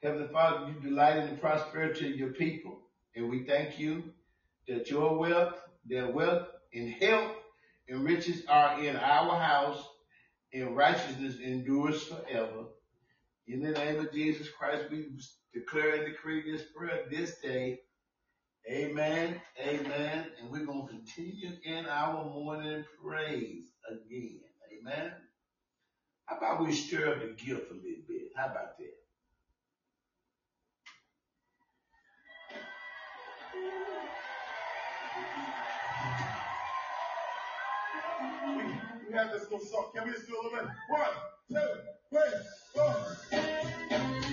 Heavenly 0.02 0.28
Father, 0.32 0.72
you 0.72 0.80
delight 0.80 1.18
in 1.18 1.28
the 1.28 1.36
prosperity 1.36 2.10
of 2.10 2.16
your 2.16 2.32
people, 2.32 2.80
and 3.14 3.28
we 3.28 3.44
thank 3.44 3.78
you 3.78 4.04
that 4.68 4.88
your 4.88 5.18
wealth, 5.18 5.54
their 5.84 6.10
wealth 6.10 6.48
and 6.72 6.94
health 6.94 7.32
and 7.90 8.04
riches 8.04 8.42
are 8.48 8.82
in 8.82 8.96
our 8.96 9.38
house, 9.38 9.86
and 10.54 10.74
righteousness 10.74 11.36
endures 11.44 12.02
forever. 12.04 12.64
In 13.48 13.62
the 13.62 13.70
name 13.70 14.00
of 14.00 14.12
Jesus 14.12 14.48
Christ, 14.50 14.86
we 14.90 15.06
declare 15.54 15.96
and 15.96 16.06
decree 16.06 16.50
this 16.50 16.62
prayer 16.76 17.04
this 17.10 17.38
day 17.38 17.80
Amen. 18.68 19.40
Amen. 19.64 20.26
And 20.40 20.50
we're 20.50 20.66
going 20.66 20.88
to 20.88 20.92
continue 20.92 21.52
in 21.64 21.86
our 21.86 22.24
morning 22.24 22.84
praise 23.00 23.66
again. 23.88 24.40
Amen. 24.80 25.12
How 26.26 26.38
about 26.38 26.66
we 26.66 26.72
stir 26.72 27.12
up 27.12 27.20
the 27.20 27.28
gift 27.28 27.70
a 27.70 27.74
little 27.74 28.02
bit? 28.08 28.32
How 28.36 28.46
about 28.46 28.76
that? 28.78 28.86
We, 38.48 39.08
we 39.08 39.14
have 39.14 39.32
this 39.32 39.44
little 39.44 39.60
song. 39.60 39.90
Can 39.94 40.06
we 40.06 40.12
just 40.12 40.26
do 40.26 40.34
a 40.34 40.42
little 40.42 40.58
bit? 40.58 40.68
One, 40.88 41.00
two, 41.52 41.58
three, 42.10 42.20
four. 42.74 44.25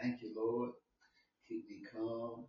Thank 0.00 0.22
you, 0.22 0.30
Lord. 0.34 0.70
Keep 1.48 1.68
me 1.68 1.82
calm 1.90 2.46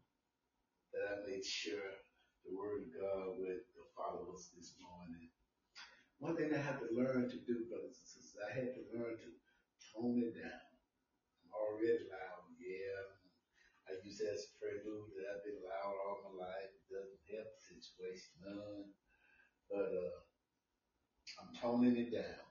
that 0.93 1.06
I 1.10 1.30
made 1.30 1.45
sure 1.45 1.97
the 2.45 2.54
word 2.54 2.86
of 2.86 2.93
God 2.93 3.39
would 3.41 3.66
follow 3.97 4.30
us 4.34 4.54
this 4.56 4.78
morning. 4.78 5.30
One 6.20 6.36
thing 6.36 6.54
I 6.54 6.62
had 6.62 6.80
to 6.84 6.89
learn 6.91 7.30
to 7.32 7.39
do, 7.47 7.66
brothers 7.72 7.97
and 7.97 8.10
sisters, 8.10 8.38
I 8.43 8.52
had 8.54 8.76
to 8.76 8.84
learn 8.91 9.16
to 9.18 9.30
tone 9.95 10.20
it 10.20 10.36
down. 10.36 10.68
I'm 11.41 11.54
already 11.56 12.06
loud, 12.12 12.43
yeah. 12.60 13.18
I 13.88 13.97
use 14.04 14.20
that 14.20 14.36
as 14.36 14.45
a 14.45 14.54
prelude 14.60 15.16
that 15.18 15.28
I've 15.32 15.45
been 15.47 15.64
loud 15.64 15.95
all 15.95 16.22
my 16.30 16.45
life. 16.45 16.70
It 16.70 16.86
doesn't 16.91 17.26
help 17.32 17.50
the 17.56 17.64
situation 17.66 18.30
none. 18.45 18.93
But 19.72 19.89
uh, 19.95 20.18
I'm 21.39 21.52
toning 21.56 21.97
it 21.97 22.12
down. 22.12 22.45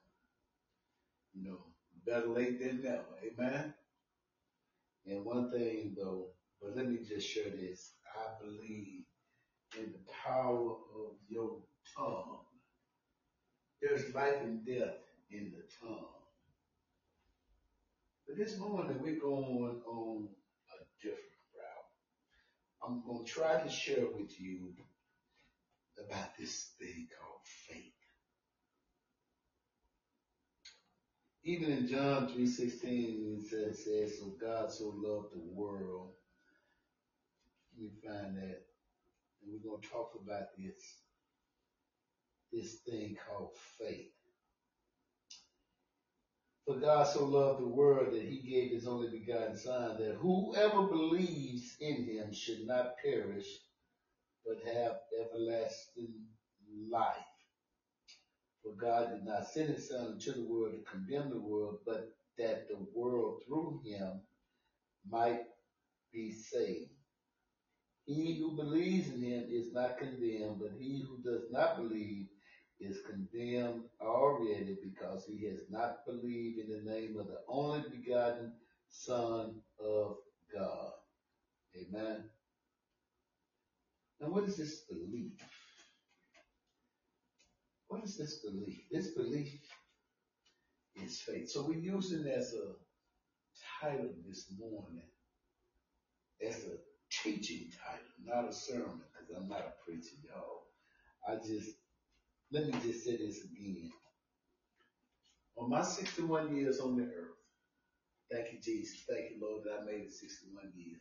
You 1.34 1.44
know, 1.44 1.60
better 2.06 2.32
late 2.32 2.58
than 2.58 2.82
never. 2.82 3.14
Amen. 3.22 3.74
And 5.08 5.24
one 5.24 5.50
thing 5.50 5.96
though, 5.98 6.26
but 6.60 6.76
let 6.76 6.88
me 6.88 6.98
just 6.98 7.26
share 7.26 7.50
this. 7.50 7.92
I 8.14 8.44
believe 8.44 9.04
in 9.78 9.92
the 9.92 10.12
power 10.24 10.70
of 10.70 11.12
your 11.28 11.58
tongue. 11.96 12.40
There's 13.80 14.14
life 14.14 14.36
and 14.42 14.66
death 14.66 14.96
in 15.30 15.52
the 15.52 15.62
tongue. 15.80 16.04
But 18.26 18.36
this 18.36 18.58
morning 18.58 18.98
we're 19.00 19.20
going 19.20 19.80
on 19.86 20.28
a 20.28 21.02
different 21.02 21.24
route. 21.56 22.86
I'm 22.86 23.02
going 23.06 23.24
to 23.24 23.30
try 23.30 23.62
to 23.62 23.70
share 23.70 24.04
with 24.18 24.38
you 24.38 24.74
about 25.98 26.36
this 26.38 26.72
thing 26.78 27.08
called 27.18 27.40
faith. 27.66 27.97
Even 31.44 31.72
in 31.72 31.88
John 31.88 32.28
3.16, 32.28 33.38
it 33.38 33.48
says, 33.48 33.84
says, 33.84 34.18
so 34.18 34.34
God 34.40 34.70
so 34.72 34.92
loved 34.96 35.34
the 35.34 35.54
world. 35.54 36.10
Me 37.78 37.90
find 38.04 38.36
that. 38.36 38.62
And 39.42 39.52
we're 39.52 39.70
going 39.70 39.80
to 39.80 39.88
talk 39.88 40.12
about 40.22 40.48
this, 40.58 40.82
this 42.52 42.74
thing 42.80 43.16
called 43.26 43.52
faith. 43.78 44.10
For 46.66 46.76
God 46.76 47.04
so 47.06 47.24
loved 47.24 47.62
the 47.62 47.68
world 47.68 48.12
that 48.12 48.24
he 48.24 48.40
gave 48.40 48.72
his 48.72 48.86
only 48.86 49.08
begotten 49.08 49.56
son 49.56 49.96
that 49.98 50.16
whoever 50.20 50.82
believes 50.82 51.76
in 51.80 52.04
him 52.04 52.32
should 52.32 52.66
not 52.66 52.96
perish, 53.02 53.46
but 54.44 54.58
have 54.74 54.98
everlasting 55.18 56.12
life. 56.90 57.37
For 58.62 58.72
God 58.72 59.10
did 59.12 59.24
not 59.24 59.46
send 59.46 59.70
his 59.70 59.88
son 59.88 60.12
into 60.14 60.32
the 60.32 60.46
world 60.48 60.74
to 60.74 60.90
condemn 60.90 61.30
the 61.30 61.40
world, 61.40 61.78
but 61.86 62.10
that 62.38 62.68
the 62.68 62.78
world 62.94 63.42
through 63.46 63.80
him 63.84 64.22
might 65.10 65.42
be 66.12 66.32
saved. 66.32 66.90
He 68.06 68.38
who 68.38 68.56
believes 68.56 69.10
in 69.10 69.22
him 69.22 69.46
is 69.50 69.72
not 69.72 69.98
condemned, 69.98 70.60
but 70.60 70.72
he 70.78 71.06
who 71.08 71.22
does 71.22 71.44
not 71.50 71.76
believe 71.76 72.26
is 72.80 72.98
condemned 73.08 73.84
already 74.02 74.76
because 74.82 75.24
he 75.26 75.46
has 75.46 75.60
not 75.70 76.06
believed 76.06 76.58
in 76.58 76.68
the 76.70 76.90
name 76.90 77.18
of 77.18 77.28
the 77.28 77.40
only 77.48 77.84
begotten 77.90 78.52
Son 78.90 79.60
of 79.80 80.16
God. 80.52 80.92
Amen. 81.76 82.24
Now, 84.20 84.28
what 84.28 84.44
is 84.44 84.56
this 84.56 84.82
belief? 84.90 85.32
What 87.98 88.06
is 88.06 88.16
this 88.16 88.36
belief? 88.44 88.82
This 88.92 89.08
belief 89.08 89.58
is 91.02 91.20
faith. 91.20 91.50
So 91.50 91.66
we're 91.66 91.80
using 91.80 92.28
as 92.28 92.54
a 92.54 92.74
title 93.84 94.10
this 94.24 94.52
morning, 94.56 95.02
as 96.46 96.58
a 96.58 96.76
teaching 97.10 97.72
title, 97.84 98.06
not 98.24 98.50
a 98.50 98.52
sermon, 98.52 99.00
because 99.10 99.36
I'm 99.36 99.48
not 99.48 99.66
a 99.66 99.84
preacher, 99.84 100.14
y'all. 100.22 100.68
I 101.28 101.44
just, 101.44 101.70
let 102.52 102.66
me 102.66 102.72
just 102.84 103.04
say 103.04 103.16
this 103.16 103.38
again. 103.38 103.90
On 105.56 105.68
my 105.68 105.82
61 105.82 106.54
years 106.54 106.78
on 106.78 106.96
the 106.98 107.02
earth, 107.02 107.34
thank 108.30 108.52
you, 108.52 108.60
Jesus. 108.62 109.06
Thank 109.10 109.30
you, 109.32 109.36
Lord, 109.42 109.64
that 109.64 109.82
I 109.82 109.84
made 109.84 110.02
it 110.02 110.12
61 110.12 110.70
years. 110.76 111.00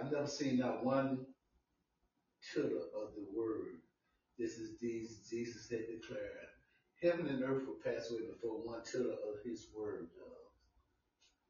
I've 0.00 0.10
never 0.10 0.26
seen 0.26 0.60
not 0.60 0.86
one 0.86 1.26
tittle 2.54 2.88
of 2.96 3.14
the 3.14 3.26
word. 3.36 3.76
This 4.40 4.56
is 4.56 4.78
Jesus. 4.80 5.68
Had 5.68 5.86
declared, 5.86 6.48
heaven 7.02 7.26
and 7.28 7.44
earth 7.44 7.66
will 7.66 7.74
pass 7.84 8.10
away 8.10 8.22
before 8.32 8.64
one 8.64 8.82
tittle 8.82 9.12
of 9.12 9.44
his 9.44 9.66
word 9.76 10.08
does. 10.16 10.32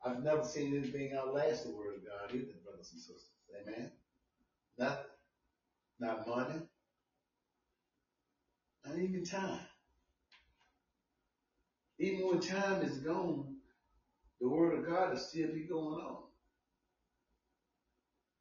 I've 0.05 0.25
never 0.25 0.43
seen 0.43 0.77
anything 0.77 1.13
outlast 1.17 1.65
the 1.65 1.71
word 1.71 1.95
of 1.99 2.05
God 2.05 2.35
either, 2.35 2.59
brothers 2.65 2.91
and 2.93 3.01
sisters. 3.01 3.29
Amen. 3.63 3.93
Nothing. 4.77 5.05
Not 6.01 6.27
money. 6.27 6.63
Not 8.85 8.99
even 8.99 9.25
time. 9.25 9.61
Even 12.01 12.27
when 12.27 12.41
time 12.41 12.83
is 12.83 12.99
gone, 12.99 13.57
the 14.41 14.49
word 14.49 14.77
of 14.77 14.89
God 14.89 15.15
is 15.15 15.27
still 15.27 15.53
be 15.53 15.61
going 15.61 16.01
on. 16.01 16.25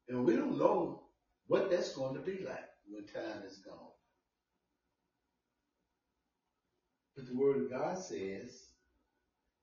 And 0.08 0.24
we 0.24 0.34
don't 0.34 0.58
know 0.58 1.02
what 1.46 1.70
that's 1.70 1.94
going 1.94 2.14
to 2.14 2.20
be 2.20 2.44
like 2.44 2.68
when 2.90 3.04
time 3.04 3.44
is 3.46 3.58
gone. 3.58 3.89
But 7.20 7.28
the 7.28 7.38
word 7.38 7.56
of 7.58 7.70
God 7.70 7.98
says, 7.98 8.68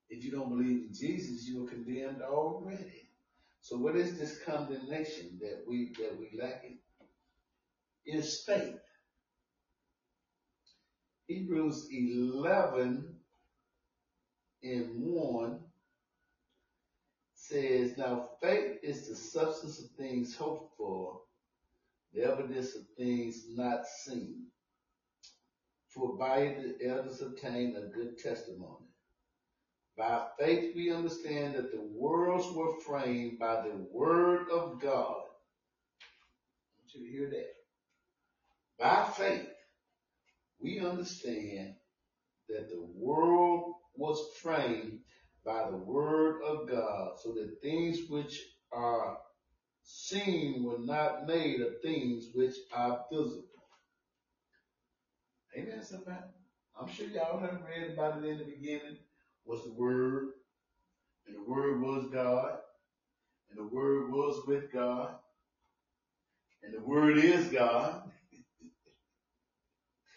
if 0.10 0.24
you 0.24 0.30
don't 0.30 0.49
believe 0.49 0.84
in 0.84 0.93
Jesus, 0.93 1.47
you 1.47 1.66
are 1.66 1.68
condemned 1.68 2.22
already. 2.22 3.10
So 3.62 3.78
what 3.78 3.95
is 3.95 4.20
this 4.20 4.38
condemnation 4.45 5.39
that 5.41 5.64
we 5.68 5.91
that 5.97 6.20
we 6.20 6.39
lacking? 6.39 6.78
Is 8.05 8.43
faith. 8.45 8.80
Hebrews 11.26 11.88
11 11.91 13.16
and 14.64 14.89
1 14.95 15.60
says, 17.34 17.97
Now 17.97 18.30
faith 18.39 18.78
is 18.84 19.10
the 19.10 19.16
substance 19.16 19.80
of 19.80 19.89
things 19.97 20.36
hoped 20.36 20.78
for, 20.78 21.22
the 22.14 22.24
evidence 22.24 22.76
of 22.76 22.84
things 22.95 23.45
not 23.49 23.88
seen. 23.88 24.45
For 25.90 26.18
by 26.18 26.40
it 26.40 26.80
the 26.80 26.90
elders 26.90 27.22
obtained 27.22 27.78
a 27.78 27.88
good 27.88 28.18
testimony. 28.18 28.86
By 29.98 30.28
faith 30.40 30.76
we 30.76 30.92
understand 30.92 31.56
that 31.56 31.72
the 31.72 31.82
worlds 31.82 32.48
were 32.56 32.80
framed 32.86 33.40
by 33.40 33.62
the 33.62 33.88
word 33.92 34.50
of 34.52 34.80
God. 34.80 35.24
Want 36.78 36.94
you 36.94 37.10
hear 37.10 37.30
that. 37.30 37.54
By 38.80 39.10
faith 39.12 39.50
we 40.62 40.80
understand 40.80 41.76
that 42.50 42.70
the 42.70 42.88
world 42.96 43.76
was 43.96 44.20
framed 44.42 45.00
by 45.46 45.70
the 45.70 45.78
word 45.78 46.42
of 46.44 46.70
God, 46.70 47.14
so 47.24 47.34
that 47.34 47.62
things 47.62 48.10
which 48.10 48.42
are 48.72 49.18
seen 49.84 50.64
were 50.64 50.80
not 50.80 51.26
made 51.26 51.62
of 51.62 51.82
things 51.82 52.28
which 52.34 52.56
are 52.74 53.06
visible. 53.12 53.44
Amen, 55.58 55.84
somebody? 55.84 56.18
I'm 56.80 56.88
sure 56.88 57.08
y'all 57.08 57.39
have 57.39 57.62
read 57.68 57.91
about 57.91 58.24
it 58.24 58.30
in 58.30 58.38
the 58.38 58.43
beginning. 58.43 58.97
Was 59.43 59.64
the 59.64 59.72
Word, 59.72 60.28
and 61.26 61.36
the 61.36 61.49
Word 61.49 61.82
was 61.82 62.05
God, 62.14 62.60
and 63.49 63.58
the 63.58 63.76
Word 63.76 64.12
was 64.12 64.45
with 64.45 64.72
God, 64.72 65.16
and 66.62 66.76
the 66.76 66.82
Word 66.82 67.18
is 67.18 67.47
God, 67.47 68.03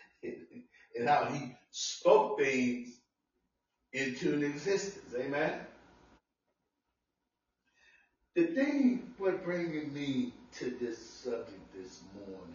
and 0.22 1.08
how 1.08 1.24
He 1.26 1.56
spoke 1.70 2.38
things 2.38 3.00
into 3.94 4.34
an 4.34 4.44
existence. 4.44 5.14
Amen. 5.18 5.58
The 8.34 8.44
thing 8.44 9.14
what 9.16 9.42
bringing 9.42 9.94
me 9.94 10.34
to 10.58 10.76
this 10.78 10.98
subject 10.98 11.72
this 11.74 12.02
morning 12.14 12.49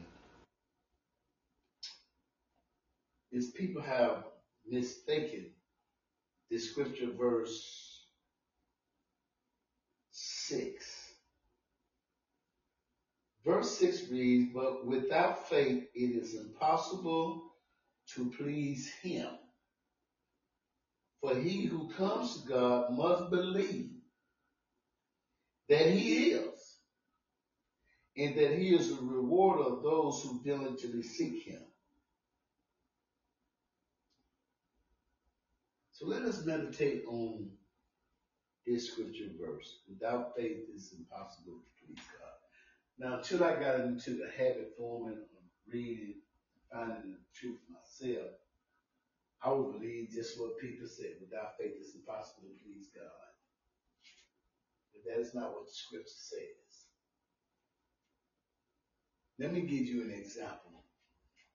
is 3.36 3.48
people 3.48 3.82
have 3.82 4.24
mistaken 4.66 5.48
the 6.50 6.58
scripture 6.58 7.10
verse 7.12 8.06
six. 10.12 11.12
Verse 13.46 13.78
six 13.78 14.10
reads, 14.10 14.54
But 14.54 14.88
without 14.88 15.50
faith 15.50 15.84
it 15.94 16.24
is 16.24 16.36
impossible 16.36 17.52
to 18.16 18.32
please 18.38 18.90
him. 19.02 19.30
For 21.22 21.36
he 21.36 21.66
who 21.66 21.90
comes 21.90 22.42
to 22.42 22.48
God 22.48 22.92
must 22.94 23.30
believe 23.32 23.92
that 25.68 25.88
he 25.88 26.30
is, 26.32 26.78
and 28.16 28.36
that 28.38 28.58
he 28.58 28.76
is 28.76 28.92
a 28.92 29.02
rewarder 29.02 29.64
of 29.64 29.84
those 29.84 30.24
who 30.24 30.42
diligently 30.44 31.04
seek 31.04 31.44
him. 31.44 31.62
Let 36.06 36.22
us 36.22 36.46
meditate 36.46 37.04
on 37.08 37.50
this 38.68 38.92
scripture 38.92 39.32
verse. 39.42 39.80
Without 39.90 40.36
faith, 40.36 40.70
it's 40.72 40.94
impossible 40.94 41.58
to 41.66 41.72
please 41.82 42.04
God. 42.22 42.38
Now, 43.00 43.18
until 43.18 43.44
I 43.44 43.60
got 43.60 43.80
into 43.80 44.12
the 44.12 44.30
habit 44.38 44.76
forming 44.78 45.18
of 45.18 45.44
reading, 45.68 46.22
and 46.72 46.90
finding 46.94 47.12
the 47.14 47.18
truth 47.34 47.58
myself, 47.74 48.38
I 49.44 49.52
would 49.52 49.74
believe 49.74 50.10
just 50.14 50.40
what 50.40 50.60
people 50.60 50.88
said. 50.88 51.18
Without 51.20 51.58
faith, 51.58 51.74
it's 51.80 51.96
impossible 51.96 52.50
to 52.50 52.64
please 52.64 52.90
God. 52.94 53.34
But 54.94 55.10
that 55.10 55.20
is 55.20 55.34
not 55.34 55.54
what 55.54 55.66
the 55.66 55.74
scripture 55.74 56.06
says. 56.06 56.86
Let 59.40 59.54
me 59.54 59.62
give 59.62 59.88
you 59.88 60.04
an 60.04 60.12
example 60.12 60.86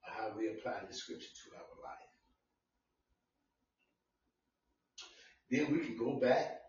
of 0.04 0.12
how 0.12 0.32
we 0.36 0.48
apply 0.48 0.80
the 0.88 0.94
scripture 0.94 1.30
to 1.44 1.56
our 1.56 1.88
life. 1.88 2.09
Then 5.50 5.72
we 5.72 5.80
can 5.80 5.96
go 5.96 6.12
back 6.12 6.60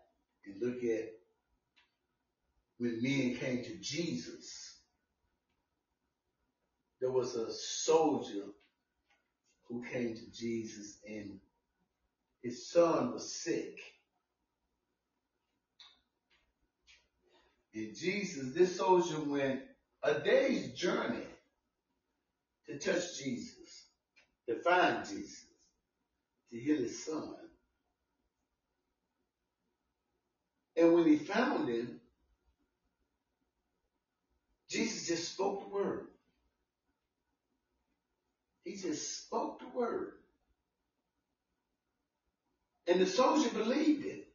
and 0.44 0.60
look 0.60 0.82
at 0.82 1.12
when 2.78 3.00
men 3.00 3.36
came 3.36 3.62
to 3.62 3.76
Jesus. 3.76 4.78
There 7.00 7.10
was 7.10 7.36
a 7.36 7.52
soldier 7.52 8.44
who 9.68 9.84
came 9.84 10.14
to 10.14 10.30
Jesus 10.32 10.98
and 11.08 11.38
his 12.42 12.66
son 12.66 13.12
was 13.12 13.32
sick. 13.32 13.78
And 17.74 17.96
Jesus, 17.96 18.52
this 18.52 18.76
soldier 18.76 19.20
went 19.20 19.62
a 20.02 20.20
day's 20.20 20.72
journey 20.74 21.26
to 22.66 22.78
touch 22.78 23.18
Jesus, 23.18 23.86
to 24.48 24.56
find 24.56 25.06
Jesus, 25.06 25.46
to 26.50 26.58
heal 26.58 26.78
his 26.78 27.04
son. 27.04 27.34
And 30.82 30.94
when 30.94 31.06
he 31.06 31.14
found 31.14 31.68
him, 31.68 32.00
Jesus 34.68 35.06
just 35.06 35.32
spoke 35.32 35.60
the 35.60 35.72
word. 35.72 36.08
He 38.64 38.74
just 38.74 39.24
spoke 39.24 39.60
the 39.60 39.68
word. 39.68 40.14
And 42.88 43.00
the 43.00 43.06
soldier 43.06 43.50
believed 43.50 44.04
it. 44.04 44.26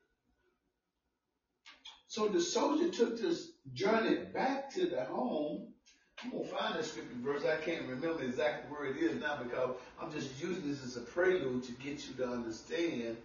So 2.07 2.29
the 2.29 2.39
soldier 2.39 2.91
took 2.91 3.19
this 3.19 3.51
journey 3.73 4.15
back 4.33 4.73
to 4.75 4.85
the 4.85 5.03
home. 5.03 5.73
I'm 6.23 6.31
gonna 6.31 6.45
find 6.45 6.75
that 6.75 6.85
scripture 6.85 7.13
verse. 7.17 7.43
I 7.43 7.57
can't 7.57 7.89
remember 7.89 8.23
exactly 8.23 8.71
where 8.71 8.85
it 8.85 8.95
is 8.95 9.19
now 9.19 9.43
because 9.43 9.75
I'm 10.01 10.13
just 10.13 10.41
using 10.41 10.69
this 10.69 10.81
as 10.81 10.95
a 10.95 11.01
prelude 11.01 11.63
to 11.63 11.73
get 11.73 12.07
you 12.07 12.13
to 12.15 12.29
understand 12.29 13.17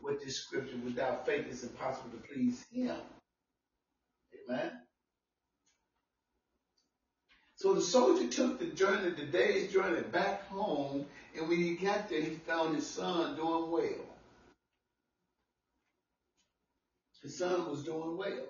what 0.00 0.20
this 0.20 0.36
scripture 0.36 0.76
without 0.84 1.26
faith 1.26 1.46
it's 1.48 1.62
impossible 1.62 2.10
to 2.10 2.28
please 2.28 2.64
him. 2.70 2.96
Amen. 4.48 4.72
So 7.56 7.74
the 7.74 7.80
soldier 7.80 8.28
took 8.28 8.60
the 8.60 8.66
journey, 8.66 9.10
the 9.10 9.26
day's 9.26 9.72
journey 9.72 10.02
back 10.02 10.46
home, 10.48 11.06
and 11.36 11.48
when 11.48 11.58
he 11.58 11.74
got 11.74 12.08
there, 12.08 12.20
he 12.20 12.36
found 12.46 12.76
his 12.76 12.86
son 12.86 13.34
doing 13.34 13.70
well. 13.70 14.06
His 17.20 17.36
son 17.36 17.68
was 17.68 17.82
doing 17.82 18.16
well. 18.16 18.46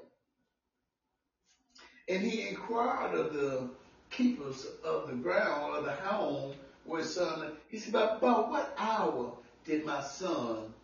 And 2.07 2.22
he 2.22 2.49
inquired 2.49 3.14
of 3.14 3.32
the 3.32 3.70
keepers 4.11 4.66
of 4.84 5.09
the 5.09 5.14
ground 5.14 5.76
of 5.76 5.84
the 5.84 5.92
home 5.92 6.55
where 6.84 7.01
his 7.01 7.14
son, 7.14 7.53
he 7.68 7.78
said, 7.78 7.94
about 7.94 8.51
what 8.51 8.74
hour 8.78 9.32
did 9.64 9.84
my 9.86 10.03
son 10.03 10.74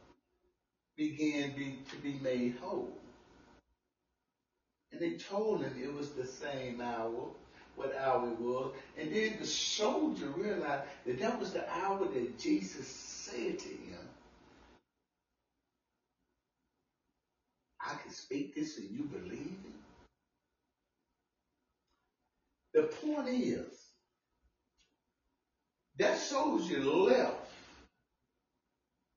begin 0.97 1.53
be, 1.57 1.79
to 1.91 1.97
be 1.97 2.15
made 2.23 2.57
whole? 2.61 2.93
And 4.93 5.01
they 5.01 5.17
told 5.17 5.63
him 5.63 5.75
it 5.83 5.93
was 5.93 6.11
the 6.11 6.27
same 6.27 6.81
hour 6.81 7.29
what 7.77 7.97
hour 7.97 8.29
it 8.31 8.39
was. 8.39 8.73
And 8.97 9.15
then 9.15 9.37
the 9.41 9.47
soldier 9.47 10.27
realized 10.37 10.85
that 11.07 11.19
that 11.19 11.41
was 11.41 11.53
the 11.53 11.69
hour 11.71 12.07
that 12.07 12.39
Jesus 12.39 12.87
said 12.87 13.59
to 13.59 13.69
him, 13.69 13.99
I 17.81 17.95
can 17.97 18.13
speak 18.13 18.55
this 18.55 18.79
and 18.79 18.91
you 18.91 19.05
believe 19.05 19.59
it. 19.65 19.73
The 22.73 22.83
point 22.85 23.29
is, 23.29 23.67
that 25.99 26.19
soldier 26.19 26.83
left 26.83 27.51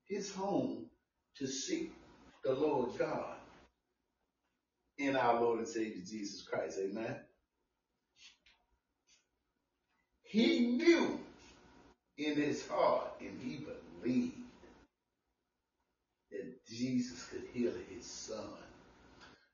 his 0.06 0.32
home 0.32 0.87
to 1.38 1.46
seek 1.46 1.92
the 2.44 2.52
Lord 2.52 2.90
God 2.98 3.36
in 4.98 5.16
our 5.16 5.40
Lord 5.40 5.60
and 5.60 5.68
Savior 5.68 6.02
Jesus 6.04 6.42
Christ. 6.42 6.78
Amen. 6.80 7.16
He 10.22 10.66
knew 10.76 11.18
in 12.18 12.34
his 12.34 12.66
heart 12.66 13.12
and 13.20 13.40
he 13.40 13.64
believed 14.02 14.34
that 16.30 16.66
Jesus 16.66 17.24
could 17.26 17.44
heal 17.52 17.72
his 17.94 18.04
son. 18.04 18.40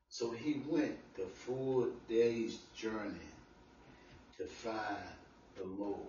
So 0.09 0.31
he 0.31 0.61
went 0.67 0.97
the 1.15 1.25
full 1.25 1.89
day's 2.09 2.59
journey 2.75 3.31
to 4.37 4.45
find 4.45 4.97
the 5.57 5.65
Lord. 5.65 5.99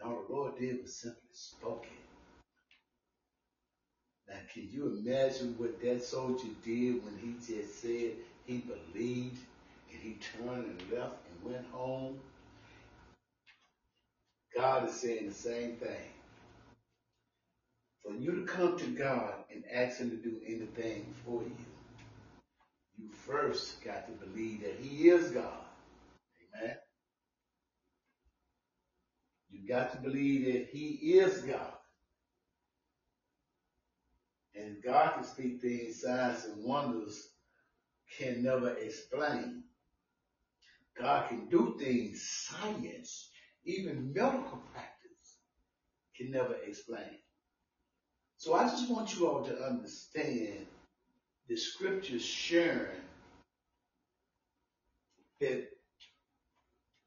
And 0.00 0.10
all 0.10 0.24
the 0.28 0.34
Lord 0.34 0.58
did 0.58 0.82
was 0.82 0.94
simply 0.94 1.20
spoke 1.32 1.86
it. 1.86 2.09
Now, 4.30 4.36
can 4.54 4.68
you 4.72 5.00
imagine 5.04 5.56
what 5.58 5.82
that 5.82 6.04
soldier 6.04 6.48
did 6.64 7.04
when 7.04 7.18
he 7.20 7.34
just 7.38 7.82
said 7.82 8.12
he 8.46 8.58
believed 8.58 9.40
and 9.92 10.00
he 10.00 10.18
turned 10.38 10.66
and 10.66 10.92
left 10.92 11.16
and 11.28 11.52
went 11.52 11.66
home? 11.72 12.20
God 14.56 14.88
is 14.88 15.00
saying 15.00 15.28
the 15.28 15.34
same 15.34 15.76
thing. 15.76 16.10
For 18.04 18.12
you 18.14 18.34
to 18.36 18.44
come 18.46 18.78
to 18.78 18.86
God 18.86 19.34
and 19.52 19.64
ask 19.72 19.98
Him 19.98 20.10
to 20.10 20.16
do 20.16 20.38
anything 20.46 21.14
for 21.24 21.42
you, 21.42 21.56
you 22.98 23.10
first 23.12 23.84
got 23.84 24.06
to 24.06 24.26
believe 24.26 24.62
that 24.62 24.76
He 24.80 25.08
is 25.08 25.30
God. 25.30 25.64
Amen. 26.56 26.76
You 29.50 29.68
got 29.68 29.92
to 29.92 29.98
believe 29.98 30.52
that 30.52 30.68
He 30.72 31.18
is 31.18 31.42
God. 31.42 31.74
And 34.60 34.82
God 34.82 35.14
can 35.14 35.24
speak 35.24 35.60
things, 35.60 36.02
signs 36.02 36.44
and 36.44 36.64
wonders 36.64 37.28
can 38.18 38.42
never 38.42 38.70
explain. 38.70 39.64
God 40.98 41.28
can 41.28 41.48
do 41.48 41.76
things 41.78 42.22
science 42.28 43.30
even 43.64 44.12
medical 44.14 44.58
practice 44.72 45.36
can 46.16 46.30
never 46.30 46.54
explain. 46.66 47.18
So 48.36 48.54
I 48.54 48.64
just 48.64 48.90
want 48.90 49.18
you 49.18 49.28
all 49.28 49.44
to 49.44 49.64
understand 49.64 50.66
the 51.48 51.56
scriptures 51.56 52.24
sharing 52.24 53.00
that 55.40 55.68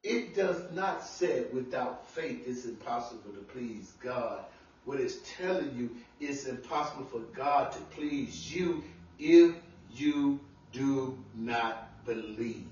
it 0.02 0.34
does 0.34 0.70
not 0.72 1.04
say 1.04 1.44
without 1.52 2.08
faith 2.10 2.44
it's 2.46 2.66
impossible 2.66 3.32
to 3.32 3.40
please 3.52 3.92
God. 4.02 4.44
What 4.84 5.00
it's 5.00 5.16
telling 5.36 5.74
you 5.76 5.96
it's 6.20 6.44
impossible 6.46 7.06
for 7.06 7.20
God 7.34 7.72
to 7.72 7.78
please 7.96 8.54
you 8.54 8.82
if 9.18 9.52
you 9.92 10.38
do 10.72 11.16
not 11.34 12.04
believe. 12.04 12.66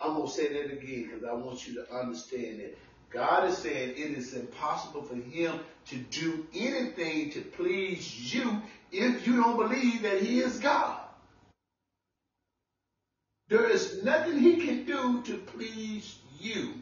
I'm 0.00 0.14
going 0.14 0.26
to 0.26 0.32
say 0.32 0.48
that 0.48 0.72
again 0.72 1.10
because 1.10 1.24
I 1.24 1.34
want 1.34 1.66
you 1.66 1.74
to 1.74 1.94
understand 1.94 2.60
that 2.60 2.76
God 3.10 3.48
is 3.48 3.58
saying 3.58 3.90
it 3.90 4.16
is 4.16 4.34
impossible 4.34 5.02
for 5.02 5.16
him 5.16 5.60
to 5.88 5.96
do 5.96 6.46
anything 6.54 7.30
to 7.30 7.40
please 7.40 8.32
you 8.32 8.62
if 8.92 9.26
you 9.26 9.36
don't 9.36 9.56
believe 9.56 10.02
that 10.02 10.22
he 10.22 10.40
is 10.40 10.58
God. 10.58 10.98
There 13.48 13.68
is 13.68 14.02
nothing 14.04 14.38
he 14.38 14.64
can 14.64 14.84
do 14.84 15.22
to 15.22 15.36
please 15.38 16.18
you. 16.38 16.74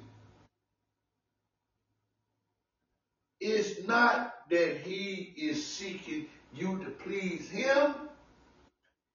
It's 3.40 3.86
not 3.86 4.34
that 4.50 4.78
he 4.78 5.32
is 5.36 5.64
seeking 5.64 6.26
you 6.54 6.78
to 6.84 6.90
please 6.90 7.48
him. 7.48 7.94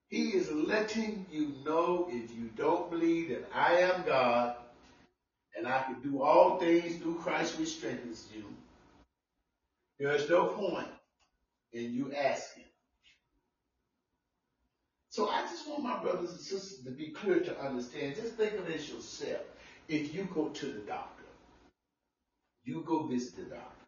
He 0.10 0.30
is 0.30 0.52
letting 0.52 1.26
you 1.32 1.54
know 1.66 2.08
if 2.10 2.32
you 2.36 2.50
don't 2.56 2.90
believe 2.90 3.30
that 3.30 3.50
I 3.54 3.80
am 3.80 4.04
God 4.04 4.56
and 5.58 5.68
I 5.68 5.82
can 5.84 6.02
do 6.02 6.22
all 6.22 6.60
things 6.60 6.98
through 6.98 7.16
Christ 7.16 7.58
which 7.60 7.76
strengthens 7.78 8.28
you, 8.34 8.46
there 10.00 10.16
is 10.16 10.30
no 10.30 10.48
point 10.48 10.88
in 11.74 11.94
you 11.94 12.14
asking. 12.14 12.64
So 15.10 15.30
I 15.30 15.42
just 15.42 15.68
want 15.68 15.84
my 15.84 16.00
brothers 16.00 16.32
and 16.32 16.40
sisters 16.40 16.84
to 16.86 16.92
be 16.92 17.08
clear 17.08 17.40
to 17.40 17.60
understand. 17.60 18.16
Just 18.16 18.34
think 18.34 18.54
of 18.54 18.68
this 18.68 18.90
yourself. 18.90 19.42
If 19.88 20.14
you 20.14 20.28
go 20.34 20.50
to 20.50 20.66
the 20.66 20.80
doctor 20.80 21.24
you 22.64 22.84
go 22.86 23.04
visit 23.04 23.36
the 23.36 23.44
doctor. 23.56 23.83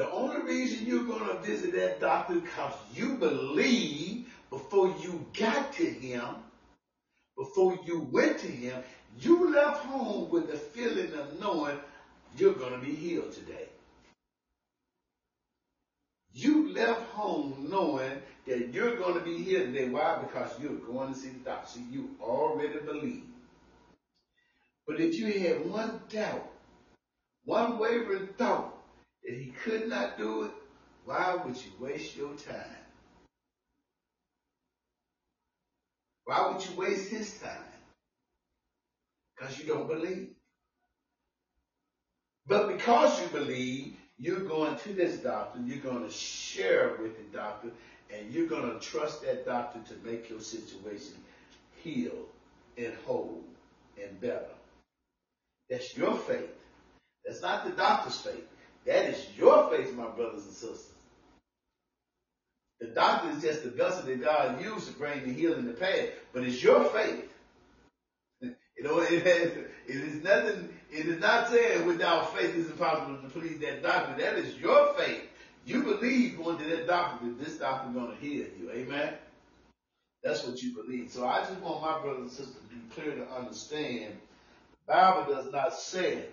The 0.00 0.10
only 0.12 0.40
reason 0.40 0.86
you're 0.86 1.04
going 1.04 1.28
to 1.28 1.42
visit 1.42 1.74
that 1.74 2.00
doctor 2.00 2.36
because 2.36 2.72
you 2.94 3.16
believe 3.16 4.32
before 4.48 4.86
you 5.02 5.26
got 5.38 5.74
to 5.74 5.84
him, 5.84 6.24
before 7.36 7.78
you 7.84 8.08
went 8.10 8.38
to 8.38 8.46
him, 8.46 8.82
you 9.20 9.52
left 9.52 9.84
home 9.84 10.30
with 10.30 10.50
the 10.50 10.56
feeling 10.56 11.12
of 11.12 11.38
knowing 11.38 11.76
you're 12.38 12.54
going 12.54 12.72
to 12.72 12.78
be 12.78 12.94
healed 12.94 13.30
today. 13.32 13.68
You 16.32 16.72
left 16.72 17.10
home 17.10 17.66
knowing 17.68 18.22
that 18.46 18.72
you're 18.72 18.96
going 18.96 19.18
to 19.18 19.20
be 19.20 19.36
healed 19.36 19.66
today. 19.66 19.90
Why? 19.90 20.16
Because 20.22 20.50
you're 20.62 20.76
going 20.76 21.12
to 21.12 21.20
see 21.20 21.28
the 21.28 21.40
doctor. 21.40 21.72
See, 21.72 21.84
you 21.90 22.08
already 22.22 22.78
believe. 22.78 23.24
But 24.86 24.98
if 24.98 25.18
you 25.18 25.26
had 25.46 25.70
one 25.70 26.00
doubt, 26.08 26.50
one 27.44 27.78
wavering 27.78 28.28
thought 28.38 28.79
that 29.24 29.34
he 29.34 29.52
could 29.64 29.88
not 29.88 30.18
do 30.18 30.44
it, 30.44 30.52
why 31.04 31.36
would 31.44 31.56
you 31.56 31.72
waste 31.78 32.16
your 32.16 32.34
time? 32.34 32.76
Why 36.24 36.52
would 36.52 36.64
you 36.64 36.76
waste 36.76 37.10
his 37.10 37.38
time? 37.38 37.64
Because 39.36 39.58
you 39.58 39.66
don't 39.66 39.88
believe. 39.88 40.28
But 42.46 42.68
because 42.68 43.20
you 43.20 43.28
believe, 43.28 43.96
you're 44.18 44.40
going 44.40 44.76
to 44.76 44.92
this 44.92 45.16
doctor, 45.18 45.60
you're 45.64 45.78
going 45.78 46.04
to 46.04 46.10
share 46.10 46.96
with 47.00 47.16
the 47.16 47.36
doctor, 47.36 47.70
and 48.14 48.32
you're 48.32 48.46
going 48.46 48.70
to 48.70 48.78
trust 48.78 49.22
that 49.22 49.46
doctor 49.46 49.80
to 49.88 50.06
make 50.08 50.28
your 50.28 50.40
situation 50.40 51.14
heal 51.82 52.26
and 52.76 52.92
whole 53.06 53.42
and 54.02 54.20
better. 54.20 54.50
That's 55.68 55.96
your 55.96 56.16
faith. 56.16 56.50
That's 57.24 57.42
not 57.42 57.64
the 57.64 57.70
doctor's 57.70 58.20
faith. 58.20 58.46
That 58.86 59.06
is 59.06 59.26
your 59.36 59.70
faith, 59.70 59.94
my 59.94 60.08
brothers 60.08 60.44
and 60.44 60.54
sisters. 60.54 60.90
The 62.80 62.86
doctor 62.86 63.30
is 63.30 63.42
just 63.42 63.62
the 63.62 63.70
vessel 63.70 64.06
that 64.06 64.22
God 64.22 64.62
used 64.62 64.86
to 64.86 64.94
bring 64.94 65.22
the 65.24 65.32
healing 65.32 65.66
to 65.66 65.72
pass, 65.72 66.08
but 66.32 66.44
it's 66.44 66.62
your 66.62 66.84
faith. 66.86 67.32
You 68.78 68.86
know, 68.86 69.00
it, 69.00 69.26
has, 69.26 69.52
it 69.86 69.94
is 69.94 70.24
nothing, 70.24 70.70
it 70.90 71.04
is 71.04 71.20
not 71.20 71.50
saying 71.50 71.84
without 71.84 72.34
faith 72.34 72.56
it's 72.56 72.70
impossible 72.70 73.18
to 73.18 73.28
please 73.28 73.58
that 73.58 73.82
doctor. 73.82 74.18
That 74.18 74.38
is 74.38 74.56
your 74.56 74.94
faith. 74.94 75.20
You 75.66 75.82
believe 75.82 76.38
going 76.38 76.56
to 76.56 76.64
that 76.64 76.86
doctor 76.86 77.26
that 77.26 77.44
this 77.44 77.58
doctor 77.58 77.90
is 77.90 77.94
going 77.94 78.16
to 78.16 78.16
heal 78.16 78.46
you. 78.58 78.70
Amen? 78.72 79.12
That's 80.22 80.46
what 80.46 80.62
you 80.62 80.74
believe. 80.74 81.10
So 81.10 81.26
I 81.26 81.40
just 81.40 81.60
want 81.60 81.82
my 81.82 82.00
brothers 82.00 82.22
and 82.22 82.30
sisters 82.30 82.54
to 82.54 82.74
be 82.74 82.94
clear 82.94 83.16
to 83.16 83.30
understand 83.30 84.14
the 84.86 84.92
Bible 84.94 85.34
does 85.34 85.52
not 85.52 85.74
say 85.74 86.24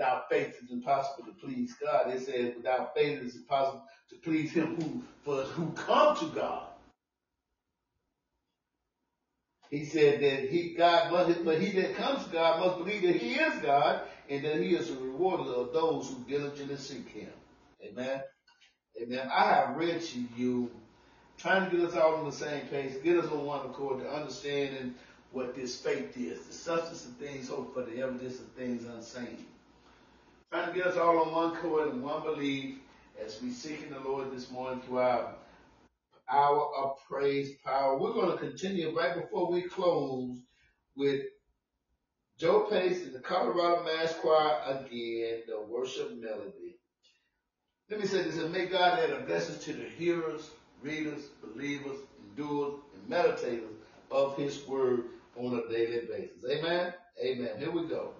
without 0.00 0.30
faith 0.30 0.56
it's 0.62 0.72
impossible 0.72 1.24
to 1.24 1.32
please 1.32 1.74
God. 1.74 2.08
It 2.08 2.24
says 2.24 2.54
without 2.56 2.94
faith 2.94 3.20
it's 3.22 3.36
impossible 3.36 3.84
to 4.08 4.16
please 4.16 4.50
him 4.50 4.80
who 4.80 5.02
for 5.24 5.42
who 5.42 5.70
come 5.72 6.16
to 6.16 6.26
God. 6.34 6.68
He 9.70 9.84
said 9.84 10.20
that 10.20 10.48
he 10.48 10.70
God 10.70 11.12
must, 11.12 11.44
but 11.44 11.60
he 11.60 11.78
that 11.80 11.96
comes 11.96 12.24
to 12.24 12.30
God 12.30 12.60
must 12.60 12.78
believe 12.78 13.02
that 13.02 13.16
he 13.16 13.34
is 13.34 13.62
God 13.62 14.00
and 14.30 14.42
that 14.42 14.56
he 14.56 14.74
is 14.74 14.90
a 14.90 14.94
rewarder 14.94 15.50
of 15.50 15.74
those 15.74 16.08
who 16.08 16.24
diligently 16.26 16.76
seek 16.76 17.08
him. 17.10 17.30
Amen. 17.84 18.22
Amen. 19.02 19.30
I 19.30 19.52
have 19.52 19.76
read 19.76 20.00
to 20.00 20.24
you, 20.34 20.70
trying 21.36 21.70
to 21.70 21.76
get 21.76 21.86
us 21.86 21.94
all 21.94 22.16
on 22.16 22.24
the 22.24 22.32
same 22.32 22.62
page, 22.68 23.02
get 23.04 23.18
us 23.18 23.30
on 23.30 23.44
one 23.44 23.66
accord 23.66 24.00
to 24.00 24.10
understanding 24.10 24.94
what 25.32 25.54
this 25.54 25.76
faith 25.76 26.16
is, 26.16 26.40
the 26.46 26.54
substance 26.54 27.04
of 27.04 27.12
things 27.12 27.50
hoped 27.50 27.74
for, 27.74 27.82
the 27.82 28.00
evidence 28.02 28.40
of 28.40 28.46
things 28.52 28.84
unseen. 28.86 29.46
Trying 30.50 30.72
to 30.72 30.76
get 30.76 30.88
us 30.88 30.96
all 30.96 31.20
on 31.20 31.32
one 31.32 31.56
accord 31.56 31.92
and 31.92 32.02
one 32.02 32.24
belief 32.24 32.74
as 33.24 33.40
we 33.40 33.52
seek 33.52 33.84
in 33.84 33.92
the 33.92 34.00
Lord 34.00 34.32
this 34.32 34.50
morning 34.50 34.80
through 34.80 34.98
our 34.98 35.36
hour 36.28 36.74
of 36.76 36.96
praise 37.08 37.52
power. 37.64 37.96
We're 37.96 38.14
going 38.14 38.32
to 38.32 38.36
continue 38.36 38.96
right 38.96 39.14
before 39.14 39.48
we 39.48 39.62
close 39.62 40.38
with 40.96 41.20
Joe 42.36 42.66
Pace 42.68 43.04
and 43.04 43.12
the 43.12 43.20
Colorado 43.20 43.84
Mass 43.84 44.12
Choir 44.14 44.60
again, 44.66 45.42
the 45.46 45.60
worship 45.68 46.16
melody. 46.20 46.80
Let 47.88 48.00
me 48.00 48.06
say 48.08 48.22
this, 48.22 48.38
and 48.38 48.52
may 48.52 48.66
God 48.66 48.98
add 48.98 49.10
a 49.10 49.20
blessing 49.20 49.60
to 49.60 49.72
the 49.72 49.88
hearers, 49.88 50.50
readers, 50.82 51.28
believers, 51.44 51.98
endurers, 52.28 52.74
and 52.94 53.08
meditators 53.08 53.76
of 54.10 54.36
his 54.36 54.66
word 54.66 55.04
on 55.36 55.54
a 55.54 55.72
daily 55.72 56.06
basis. 56.06 56.44
Amen? 56.50 56.92
Amen. 57.24 57.50
Here 57.56 57.70
we 57.70 57.86
go. 57.86 58.14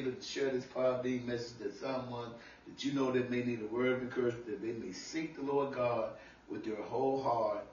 To 0.00 0.14
share 0.22 0.50
this 0.50 0.64
Podbean 0.64 1.24
message 1.26 1.58
to 1.58 1.72
someone 1.72 2.30
that 2.66 2.84
you 2.84 2.92
know 2.92 3.12
that 3.12 3.30
may 3.30 3.42
need 3.42 3.60
a 3.60 3.66
word 3.74 3.92
of 3.92 4.02
encouragement, 4.02 4.46
that 4.46 4.62
they 4.62 4.72
may 4.72 4.92
seek 4.92 5.36
the 5.36 5.42
Lord 5.42 5.72
God 5.74 6.10
with 6.48 6.64
their 6.64 6.82
whole 6.82 7.22
heart 7.22 7.64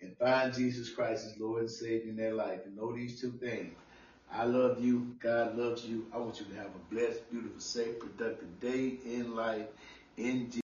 and 0.00 0.16
find 0.18 0.52
Jesus 0.52 0.90
Christ 0.90 1.26
as 1.26 1.38
Lord 1.38 1.60
and 1.60 1.70
Savior 1.70 2.10
in 2.10 2.16
their 2.16 2.34
life. 2.34 2.60
And 2.64 2.76
know 2.76 2.92
these 2.92 3.20
two 3.20 3.32
things. 3.32 3.74
I 4.30 4.44
love 4.44 4.80
you. 4.82 5.14
God 5.20 5.56
loves 5.56 5.84
you. 5.84 6.06
I 6.12 6.18
want 6.18 6.40
you 6.40 6.46
to 6.46 6.54
have 6.56 6.66
a 6.66 6.94
blessed, 6.94 7.30
beautiful, 7.30 7.60
safe, 7.60 7.98
productive 7.98 8.60
day 8.60 8.98
in 9.04 9.34
life 9.34 9.66
in 10.16 10.50
Jesus. 10.50 10.56